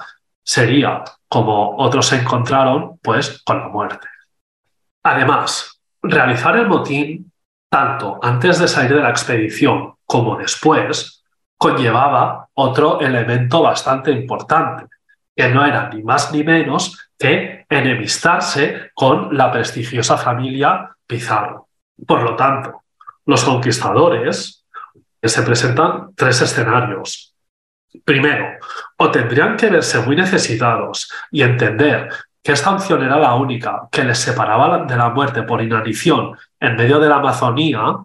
sería, 0.44 1.04
como 1.28 1.78
otros 1.78 2.08
se 2.08 2.18
encontraron, 2.18 2.98
pues 3.02 3.42
con 3.44 3.60
la 3.60 3.68
muerte. 3.68 4.08
Además, 5.04 5.80
realizar 6.02 6.56
el 6.58 6.68
motín, 6.68 7.32
tanto 7.70 8.20
antes 8.22 8.60
de 8.60 8.68
salir 8.68 8.96
de 8.96 9.04
la 9.04 9.10
expedición 9.10 9.96
como 10.06 10.38
después, 10.38 11.24
conllevaba 11.58 12.48
otro 12.54 13.00
elemento 13.00 13.62
bastante 13.62 14.12
importante, 14.12 14.86
que 15.36 15.50
no 15.50 15.66
era 15.66 15.90
ni 15.90 16.02
más 16.02 16.32
ni 16.32 16.44
menos 16.44 17.12
que 17.18 17.66
enemistarse 17.70 18.92
con 18.94 19.36
la 19.38 19.52
prestigiosa 19.52 20.18
familia 20.18 20.96
Pizarro. 21.06 21.69
Por 22.08 22.24
lo 22.24 22.36
tanto, 22.36 22.84
los 23.26 23.44
conquistadores 23.44 24.66
se 25.22 25.42
presentan 25.44 26.14
tres 26.16 26.42
escenarios. 26.42 27.36
Primero, 28.06 28.46
o 28.98 29.10
tendrían 29.10 29.58
que 29.58 29.70
verse 29.70 30.00
muy 30.02 30.16
necesitados 30.16 31.12
y 31.32 31.42
entender 31.42 32.10
que 32.42 32.54
esta 32.54 32.72
opción 32.72 33.04
era 33.04 33.18
la 33.18 33.36
única 33.36 33.88
que 33.92 34.04
les 34.04 34.20
separaba 34.20 34.86
de 34.86 34.96
la 34.96 35.10
muerte 35.10 35.44
por 35.44 35.62
inanición 35.62 36.38
en 36.60 36.76
medio 36.76 37.00
de 37.00 37.10
la 37.10 37.18
Amazonía. 37.18 37.98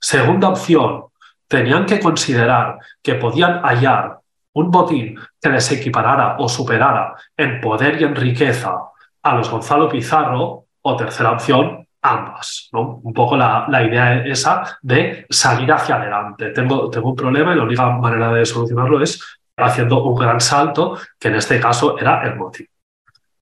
Segunda 0.00 0.48
opción, 0.48 1.04
tenían 1.48 1.84
que 1.84 2.00
considerar 2.00 2.78
que 3.02 3.14
podían 3.16 3.60
hallar 3.62 4.18
un 4.54 4.70
botín 4.70 5.18
que 5.40 5.48
les 5.48 5.70
equiparara 5.72 6.36
o 6.38 6.48
superara 6.48 7.14
en 7.36 7.60
poder 7.60 8.00
y 8.00 8.04
en 8.04 8.14
riqueza 8.14 8.74
a 9.22 9.34
los 9.34 9.50
Gonzalo 9.50 9.88
Pizarro. 9.88 10.66
O 10.86 10.96
tercera 10.96 11.32
opción, 11.32 11.83
ambas. 12.04 12.68
¿no? 12.72 13.00
Un 13.02 13.12
poco 13.12 13.36
la, 13.36 13.66
idea 13.82 14.24
esa 14.24 14.78
de 14.82 15.26
salir 15.28 15.72
hacia 15.72 15.96
adelante. 15.96 16.50
Tengo, 16.50 16.90
tengo 16.90 17.10
un 17.10 17.16
problema 17.16 17.52
y 17.52 17.56
la 17.56 17.64
única 17.64 17.90
manera 17.90 18.32
de 18.32 18.44
solucionarlo 18.44 19.02
es 19.02 19.20
haciendo 19.56 20.04
un 20.04 20.16
gran 20.16 20.40
salto, 20.40 20.98
que 21.18 21.28
en 21.28 21.36
este 21.36 21.58
caso 21.58 21.98
era 21.98 22.22
el 22.24 22.36
motivo. 22.36 22.68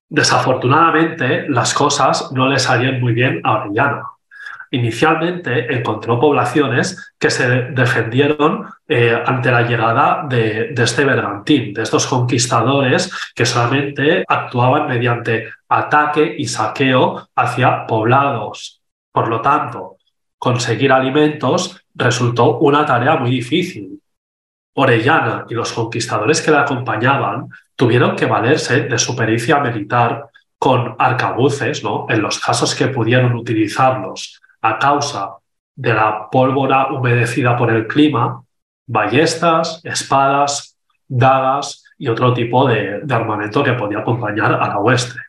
Desafortunadamente, 0.07 1.49
las 1.49 1.73
cosas 1.73 2.31
no 2.31 2.47
le 2.47 2.59
salían 2.59 3.01
muy 3.01 3.13
bien 3.13 3.41
a 3.43 3.59
Orellana. 3.59 4.03
Inicialmente 4.73 5.71
encontró 5.71 6.19
poblaciones 6.19 7.13
que 7.19 7.29
se 7.29 7.47
defendieron 7.73 8.65
eh, 8.87 9.15
ante 9.23 9.51
la 9.51 9.61
llegada 9.61 10.25
de, 10.27 10.73
este 10.75 11.05
bergantín, 11.05 11.75
de 11.75 11.83
estos 11.83 12.07
conquistadores 12.07 13.11
que 13.35 13.45
solamente 13.45 14.25
actuaban 14.27 14.87
mediante 14.87 15.47
ataque 15.69 16.35
y 16.39 16.47
saqueo 16.47 17.29
hacia 17.35 17.85
poblados. 17.85 18.81
Por 19.11 19.27
lo 19.27 19.41
tanto, 19.41 19.97
conseguir 20.39 20.91
alimentos 20.91 21.79
resultó 21.93 22.57
una 22.57 22.83
tarea 22.83 23.17
muy 23.17 23.29
difícil. 23.29 24.01
Orellana 24.73 25.45
y 25.47 25.53
los 25.53 25.71
conquistadores 25.71 26.41
que 26.41 26.49
la 26.49 26.61
acompañaban 26.61 27.47
tuvieron 27.75 28.15
que 28.15 28.25
valerse 28.25 28.85
de 28.85 28.97
su 28.97 29.15
pericia 29.15 29.59
militar 29.59 30.29
con 30.57 30.95
arcabuces, 30.97 31.83
¿no? 31.83 32.07
en 32.09 32.23
los 32.23 32.39
casos 32.39 32.73
que 32.73 32.87
pudieron 32.87 33.35
utilizarlos 33.35 34.39
a 34.63 34.79
causa 34.79 35.37
de 35.75 35.93
la 35.93 36.29
pólvora 36.31 36.91
humedecida 36.91 37.55
por 37.55 37.71
el 37.71 37.87
clima, 37.87 38.43
ballestas, 38.87 39.81
espadas, 39.83 40.77
dagas 41.07 41.83
y 41.97 42.07
otro 42.07 42.33
tipo 42.33 42.67
de, 42.67 43.03
armamento 43.09 43.63
que 43.63 43.73
podía 43.73 43.99
acompañar 43.99 44.53
a 44.53 44.67
la 44.67 44.79
oeste. 44.79 45.19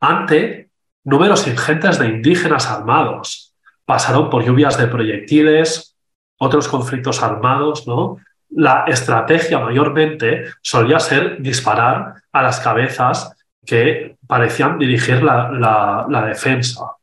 Ante 0.00 0.70
números 1.04 1.46
ingentes 1.48 1.98
de 1.98 2.06
indígenas 2.06 2.70
armados, 2.70 3.54
pasaron 3.84 4.30
por 4.30 4.44
lluvias 4.44 4.78
de 4.78 4.86
proyectiles, 4.86 5.96
otros 6.38 6.68
conflictos 6.68 7.22
armados, 7.22 7.88
¿no? 7.88 8.18
la 8.50 8.84
estrategia 8.86 9.58
mayormente 9.58 10.46
solía 10.62 10.98
ser 10.98 11.40
disparar 11.40 12.14
a 12.32 12.42
las 12.42 12.60
cabezas 12.60 13.34
que 13.64 14.16
parecían 14.26 14.78
dirigir 14.78 15.22
la, 15.22 16.24
defensa. 16.26 16.97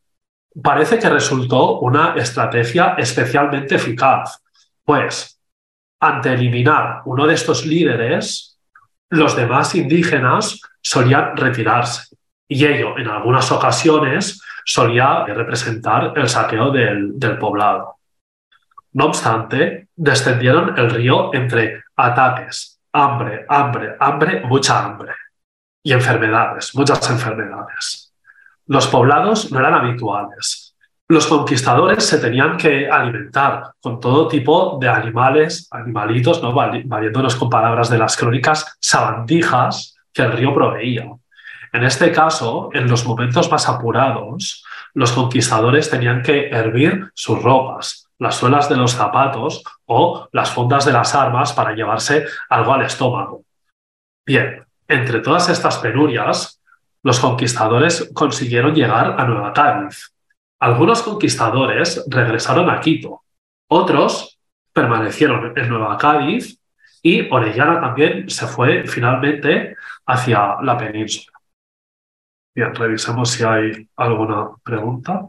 Parece 0.62 1.00
que 1.00 1.10
resultó 1.10 1.80
una 1.80 2.16
estrategia 2.16 2.96
especialmente 2.98 3.76
eficaz, 3.76 4.42
pues 4.84 5.40
ante 6.00 6.34
eliminar 6.34 7.02
uno 7.06 7.28
de 7.28 7.34
estos 7.34 7.66
líderes, 7.66 8.58
los 9.10 9.36
demás 9.36 9.76
indígenas 9.76 10.62
solían 10.82 11.36
retirarse 11.36 12.16
y 12.48 12.66
ello 12.66 12.98
en 12.98 13.08
algunas 13.08 13.52
ocasiones 13.52 14.42
solía 14.64 15.26
representar 15.26 16.14
el 16.16 16.30
saqueo 16.30 16.72
del, 16.72 17.20
del 17.20 17.38
poblado. 17.38 17.96
No 18.94 19.06
obstante, 19.06 19.90
descendieron 19.96 20.78
el 20.78 20.90
río 20.90 21.34
entre 21.34 21.84
ataques, 21.96 22.80
hambre, 22.94 23.46
hambre, 23.50 23.96
hambre, 24.00 24.42
mucha 24.42 24.86
hambre 24.86 25.14
y 25.84 25.92
enfermedades, 25.92 26.74
muchas 26.76 27.10
enfermedades. 27.10 28.05
Los 28.68 28.88
poblados 28.88 29.52
no 29.52 29.60
eran 29.60 29.74
habituales. 29.74 30.76
Los 31.08 31.28
conquistadores 31.28 32.04
se 32.04 32.18
tenían 32.18 32.58
que 32.58 32.90
alimentar 32.90 33.74
con 33.80 34.00
todo 34.00 34.28
tipo 34.28 34.80
de 34.82 34.90
animales, 34.90 35.68
animalitos, 35.70 36.42
¿no? 36.42 36.52
valiéndonos 36.52 37.36
con 37.36 37.50
palabras 37.50 37.92
de 37.92 38.00
las 38.00 38.18
crónicas, 38.18 38.76
sabandijas 38.80 39.96
que 40.12 40.24
el 40.24 40.32
río 40.32 40.54
proveía. 40.54 41.08
En 41.72 41.84
este 41.84 42.12
caso, 42.12 42.70
en 42.74 42.90
los 42.90 43.06
momentos 43.06 43.52
más 43.52 43.70
apurados, 43.70 44.64
los 44.96 45.12
conquistadores 45.12 45.90
tenían 45.90 46.24
que 46.24 46.48
hervir 46.48 47.12
sus 47.14 47.44
ropas, 47.44 48.10
las 48.18 48.36
suelas 48.36 48.70
de 48.70 48.78
los 48.78 48.94
zapatos 48.94 49.62
o 49.86 50.28
las 50.32 50.50
fundas 50.52 50.86
de 50.86 50.94
las 50.94 51.14
armas 51.14 51.54
para 51.54 51.74
llevarse 51.76 52.26
algo 52.50 52.74
al 52.74 52.84
estómago. 52.84 53.44
Bien, 54.26 54.64
entre 54.88 55.20
todas 55.20 55.50
estas 55.50 55.78
penurias, 55.78 56.62
los 57.06 57.20
conquistadores 57.20 58.10
consiguieron 58.16 58.74
llegar 58.74 59.16
a 59.20 59.26
Nueva 59.26 59.54
Cádiz. 59.54 60.12
Algunos 60.60 61.04
conquistadores 61.04 62.04
regresaron 62.08 62.68
a 62.68 62.80
Quito, 62.80 63.22
otros 63.70 64.40
permanecieron 64.74 65.56
en 65.56 65.70
Nueva 65.70 66.00
Cádiz 66.00 66.60
y 67.04 67.30
Orellana 67.32 67.80
también 67.80 68.28
se 68.28 68.48
fue 68.48 68.88
finalmente 68.88 69.76
hacia 70.08 70.60
la 70.64 70.76
península. 70.80 71.38
Bien, 72.56 72.74
revisemos 72.74 73.30
si 73.30 73.44
hay 73.44 73.88
alguna 73.98 74.50
pregunta. 74.64 75.28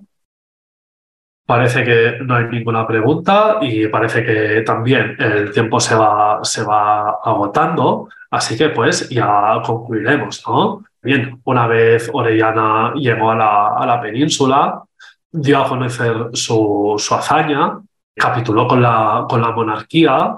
Parece 1.47 1.85
que 1.85 2.19
no 2.25 2.35
hay 2.35 2.47
ninguna 2.49 2.85
pregunta 2.85 3.59
y 3.61 3.87
parece 3.87 4.25
que 4.25 4.63
también 4.63 5.15
el 5.19 5.53
tiempo 5.53 5.79
se 5.79 5.95
va, 5.95 6.41
se 6.43 6.65
va 6.65 7.21
agotando, 7.25 8.09
así 8.31 8.59
que 8.59 8.71
pues 8.71 9.09
ya 9.09 9.63
concluiremos, 9.65 10.43
¿no? 10.49 10.85
Bien, 11.01 11.41
una 11.45 11.69
vez 11.69 12.11
Orellana 12.13 12.93
llegó 12.95 13.31
a 13.31 13.37
la, 13.37 13.69
a 13.69 13.87
la 13.87 14.01
península, 14.01 14.83
dio 15.31 15.63
a 15.63 15.69
conocer 15.69 16.31
su, 16.33 16.97
su 16.99 17.15
hazaña, 17.15 17.79
capituló 18.13 18.67
con 18.67 18.83
la, 18.83 19.25
con 19.29 19.41
la 19.41 19.53
monarquía, 19.53 20.37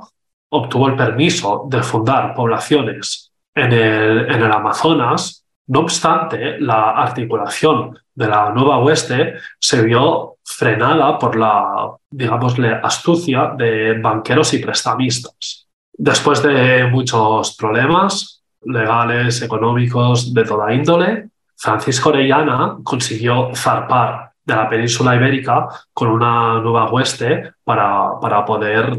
obtuvo 0.51 0.89
el 0.89 0.97
permiso 0.97 1.67
de 1.71 1.83
fundar 1.83 2.35
poblaciones 2.35 3.33
en 3.55 3.73
el, 3.73 4.31
en 4.31 4.43
el 4.43 4.53
Amazonas. 4.53 5.45
No 5.69 5.81
obstante, 5.81 6.61
la 6.61 6.91
articulación 6.91 7.99
de 8.19 8.27
la 8.27 8.51
nueva 8.51 8.79
oeste 8.79 9.35
se 9.61 9.81
vio 9.83 10.39
frenada 10.45 11.17
por 11.21 11.37
la, 11.37 11.93
digámosle, 12.11 12.81
astucia 12.83 13.53
de 13.57 13.97
banqueros 14.01 14.53
y 14.55 14.59
prestamistas. 14.59 15.69
Después 15.93 16.43
de 16.43 16.89
muchos 16.91 17.55
problemas 17.57 18.43
legales, 18.63 19.41
económicos, 19.43 20.35
de 20.35 20.43
toda 20.43 20.75
índole, 20.75 21.29
Francisco 21.57 22.09
Orellana 22.09 22.79
consiguió 22.83 23.51
zarpar 23.55 24.33
de 24.45 24.57
la 24.57 24.69
península 24.69 25.15
ibérica 25.15 25.69
con 25.93 26.09
una 26.09 26.61
nueva 26.61 26.91
hueste 26.91 27.53
para, 27.63 28.19
para, 28.21 28.45
poder, 28.45 28.99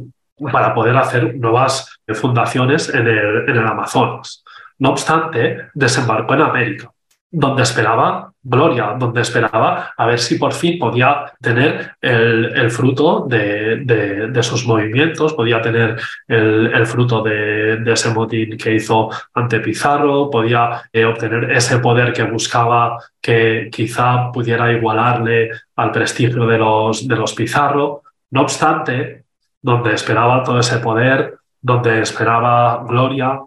para 0.50 0.74
poder 0.74 0.96
hacer 0.96 1.36
nuevas 1.36 2.00
fundaciones 2.14 2.88
en 2.88 3.06
el, 3.06 3.50
en 3.50 3.58
el 3.58 3.68
Amazonas. 3.68 4.46
No 4.78 4.92
obstante, 4.92 5.70
desembarcó 5.74 6.36
en 6.36 6.42
América 6.42 6.90
donde 7.32 7.64
esperaba 7.64 8.34
gloria, 8.42 8.96
donde 8.98 9.22
esperaba 9.22 9.94
a 9.96 10.06
ver 10.06 10.20
si 10.20 10.36
por 10.36 10.54
fin 10.54 10.80
podía 10.80 11.34
tener 11.42 11.94
el, 12.02 12.72
fruto 12.72 13.26
de, 13.28 14.40
sus 14.42 14.66
movimientos, 14.66 15.34
podía 15.34 15.62
tener 15.62 16.00
el, 16.28 16.86
fruto 16.86 17.22
de, 17.22 17.84
ese 17.86 18.10
motín 18.12 18.58
que 18.58 18.76
hizo 18.76 19.10
ante 19.34 19.60
Pizarro, 19.60 20.30
podía 20.30 20.82
eh, 20.92 21.06
obtener 21.06 21.52
ese 21.52 21.80
poder 21.80 22.14
que 22.14 22.24
buscaba 22.24 22.98
que 23.22 23.70
quizá 23.72 24.32
pudiera 24.32 24.72
igualarle 24.72 25.52
al 25.76 25.92
prestigio 25.92 26.48
de 26.48 26.58
los, 26.58 27.08
de 27.08 27.16
los 27.16 27.34
Pizarro. 27.34 28.04
No 28.32 28.42
obstante, 28.42 29.26
donde 29.62 29.94
esperaba 29.94 30.44
todo 30.44 30.60
ese 30.60 30.80
poder, 30.80 31.38
donde 31.62 32.02
esperaba 32.02 32.84
gloria, 32.88 33.40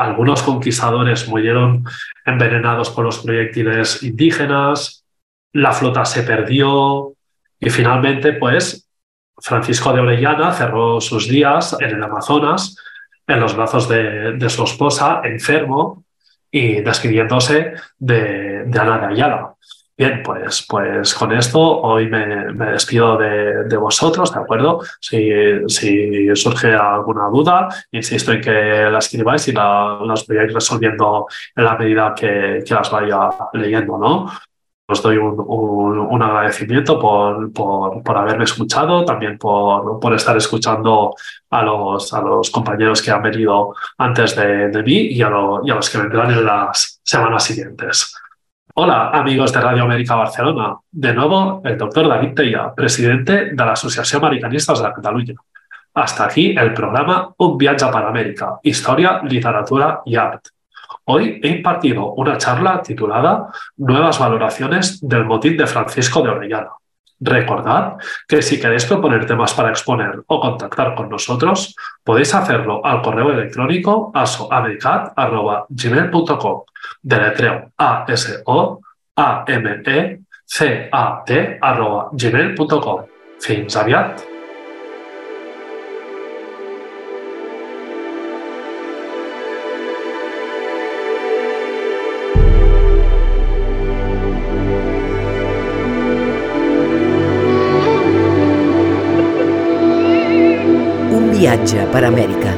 algunos 0.00 0.42
conquistadores 0.42 1.28
murieron 1.28 1.84
envenenados 2.24 2.88
por 2.90 3.04
los 3.04 3.18
proyectiles 3.18 4.02
indígenas, 4.02 5.04
la 5.52 5.72
flota 5.72 6.04
se 6.04 6.22
perdió 6.22 7.12
y 7.58 7.68
finalmente, 7.68 8.32
pues, 8.32 8.88
Francisco 9.36 9.92
de 9.92 10.00
Orellana 10.00 10.52
cerró 10.52 11.00
sus 11.00 11.28
días 11.28 11.76
en 11.80 11.90
el 11.90 12.02
Amazonas, 12.02 12.76
en 13.26 13.40
los 13.40 13.54
brazos 13.54 13.88
de, 13.88 14.48
su 14.48 14.64
esposa, 14.64 15.20
enfermo 15.24 16.04
y 16.50 16.80
despidiéndose 16.80 17.74
de, 17.98 18.64
de 18.64 18.78
Ana 18.78 18.98
de 18.98 19.06
Ayala. 19.06 19.54
Bien, 20.00 20.22
pues, 20.22 20.64
pues 20.66 21.12
con 21.14 21.30
esto 21.32 21.60
hoy 21.60 22.08
me, 22.08 22.54
despido 22.72 23.18
de, 23.18 23.76
vosotros, 23.76 24.32
¿de 24.32 24.40
acuerdo? 24.40 24.80
Si, 24.98 25.30
si, 25.68 26.34
surge 26.36 26.72
alguna 26.72 27.28
duda, 27.28 27.68
insisto 27.92 28.32
en 28.32 28.40
que 28.40 28.50
la 28.90 28.98
escribáis 28.98 29.46
y 29.48 29.52
la, 29.52 29.98
las 30.06 30.26
vayáis 30.26 30.54
resolviendo 30.54 31.26
en 31.54 31.64
la 31.64 31.76
medida 31.76 32.14
que, 32.16 32.64
que 32.66 32.74
las 32.74 32.90
vaya 32.90 33.28
leyendo, 33.52 33.98
¿no? 33.98 34.26
Os 34.86 35.02
doy 35.02 35.18
un, 35.18 35.38
un, 35.38 36.22
agradecimiento 36.22 36.98
por, 36.98 37.52
por, 37.52 38.02
por, 38.02 38.16
haberme 38.16 38.44
escuchado, 38.44 39.04
también 39.04 39.36
por, 39.36 40.00
por 40.00 40.14
estar 40.14 40.34
escuchando 40.34 41.14
a 41.50 41.62
los, 41.62 42.14
a 42.14 42.22
los 42.22 42.50
compañeros 42.50 43.02
que 43.02 43.10
han 43.10 43.22
venido 43.22 43.74
antes 43.98 44.34
de, 44.34 44.70
de 44.70 44.82
mí 44.82 44.96
y 44.96 45.20
a, 45.20 45.30
y 45.62 45.70
a 45.70 45.74
los 45.74 45.90
que 45.90 45.98
vendrán 45.98 46.30
en 46.30 46.46
las 46.46 47.02
semanas 47.04 47.44
siguientes. 47.44 48.14
Hola, 48.74 49.10
amigos 49.10 49.52
de 49.52 49.60
Radio 49.60 49.82
América 49.82 50.14
Barcelona. 50.14 50.76
De 50.92 51.12
nuevo, 51.12 51.60
el 51.64 51.76
doctor 51.76 52.08
David 52.08 52.34
Teia, 52.34 52.72
presidente 52.72 53.46
de 53.46 53.56
la 53.56 53.72
Asociación 53.72 54.24
Americanistas 54.24 54.78
de 54.78 54.84
la 54.84 54.94
Cataluña. 54.94 55.34
Hasta 55.94 56.26
aquí 56.26 56.54
el 56.56 56.72
programa 56.72 57.34
Un 57.38 57.58
viaje 57.58 57.86
para 57.90 58.08
América, 58.08 58.60
Historia, 58.62 59.20
Literatura 59.24 60.02
y 60.06 60.14
Arte. 60.14 60.50
Hoy 61.06 61.40
he 61.42 61.48
impartido 61.48 62.12
una 62.12 62.38
charla 62.38 62.80
titulada 62.80 63.48
Nuevas 63.76 64.20
valoraciones 64.20 65.00
del 65.00 65.24
motín 65.24 65.56
de 65.56 65.66
Francisco 65.66 66.22
de 66.22 66.28
Orellana. 66.28 66.70
Recordad 67.20 67.98
que 68.26 68.40
si 68.40 68.58
queréis 68.58 68.86
proponer 68.86 69.26
temas 69.26 69.52
para 69.52 69.68
exponer 69.70 70.22
o 70.26 70.40
contactar 70.40 70.94
con 70.94 71.10
nosotros, 71.10 71.76
podéis 72.02 72.34
hacerlo 72.34 72.82
al 72.84 73.02
correo 73.02 73.30
electrónico 73.30 74.10
asoamecat.gmail.com 74.14 76.62
Deletreo 77.02 77.72
A-S-O 77.76 78.80
A-M-E-C-A-T 79.16 80.18
arroba 81.60 82.08
gmail.com 82.12 83.04
Fins 83.40 83.76
aviat! 83.76 84.29
Viatge 101.50 101.84
per 101.90 102.04
Amèrica. 102.06 102.52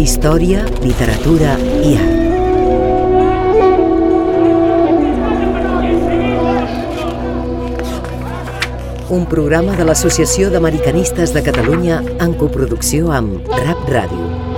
Història, 0.00 0.64
literatura 0.80 1.58
i 1.84 1.92
art. 2.00 2.22
Un 9.12 9.28
programa 9.28 9.76
de 9.76 9.84
l'Associació 9.84 10.48
d'Americanistes 10.50 11.36
de 11.36 11.44
Catalunya 11.44 12.00
en 12.24 12.34
coproducció 12.40 13.12
amb 13.12 13.44
Rap 13.60 13.84
Ràdio. 13.92 14.53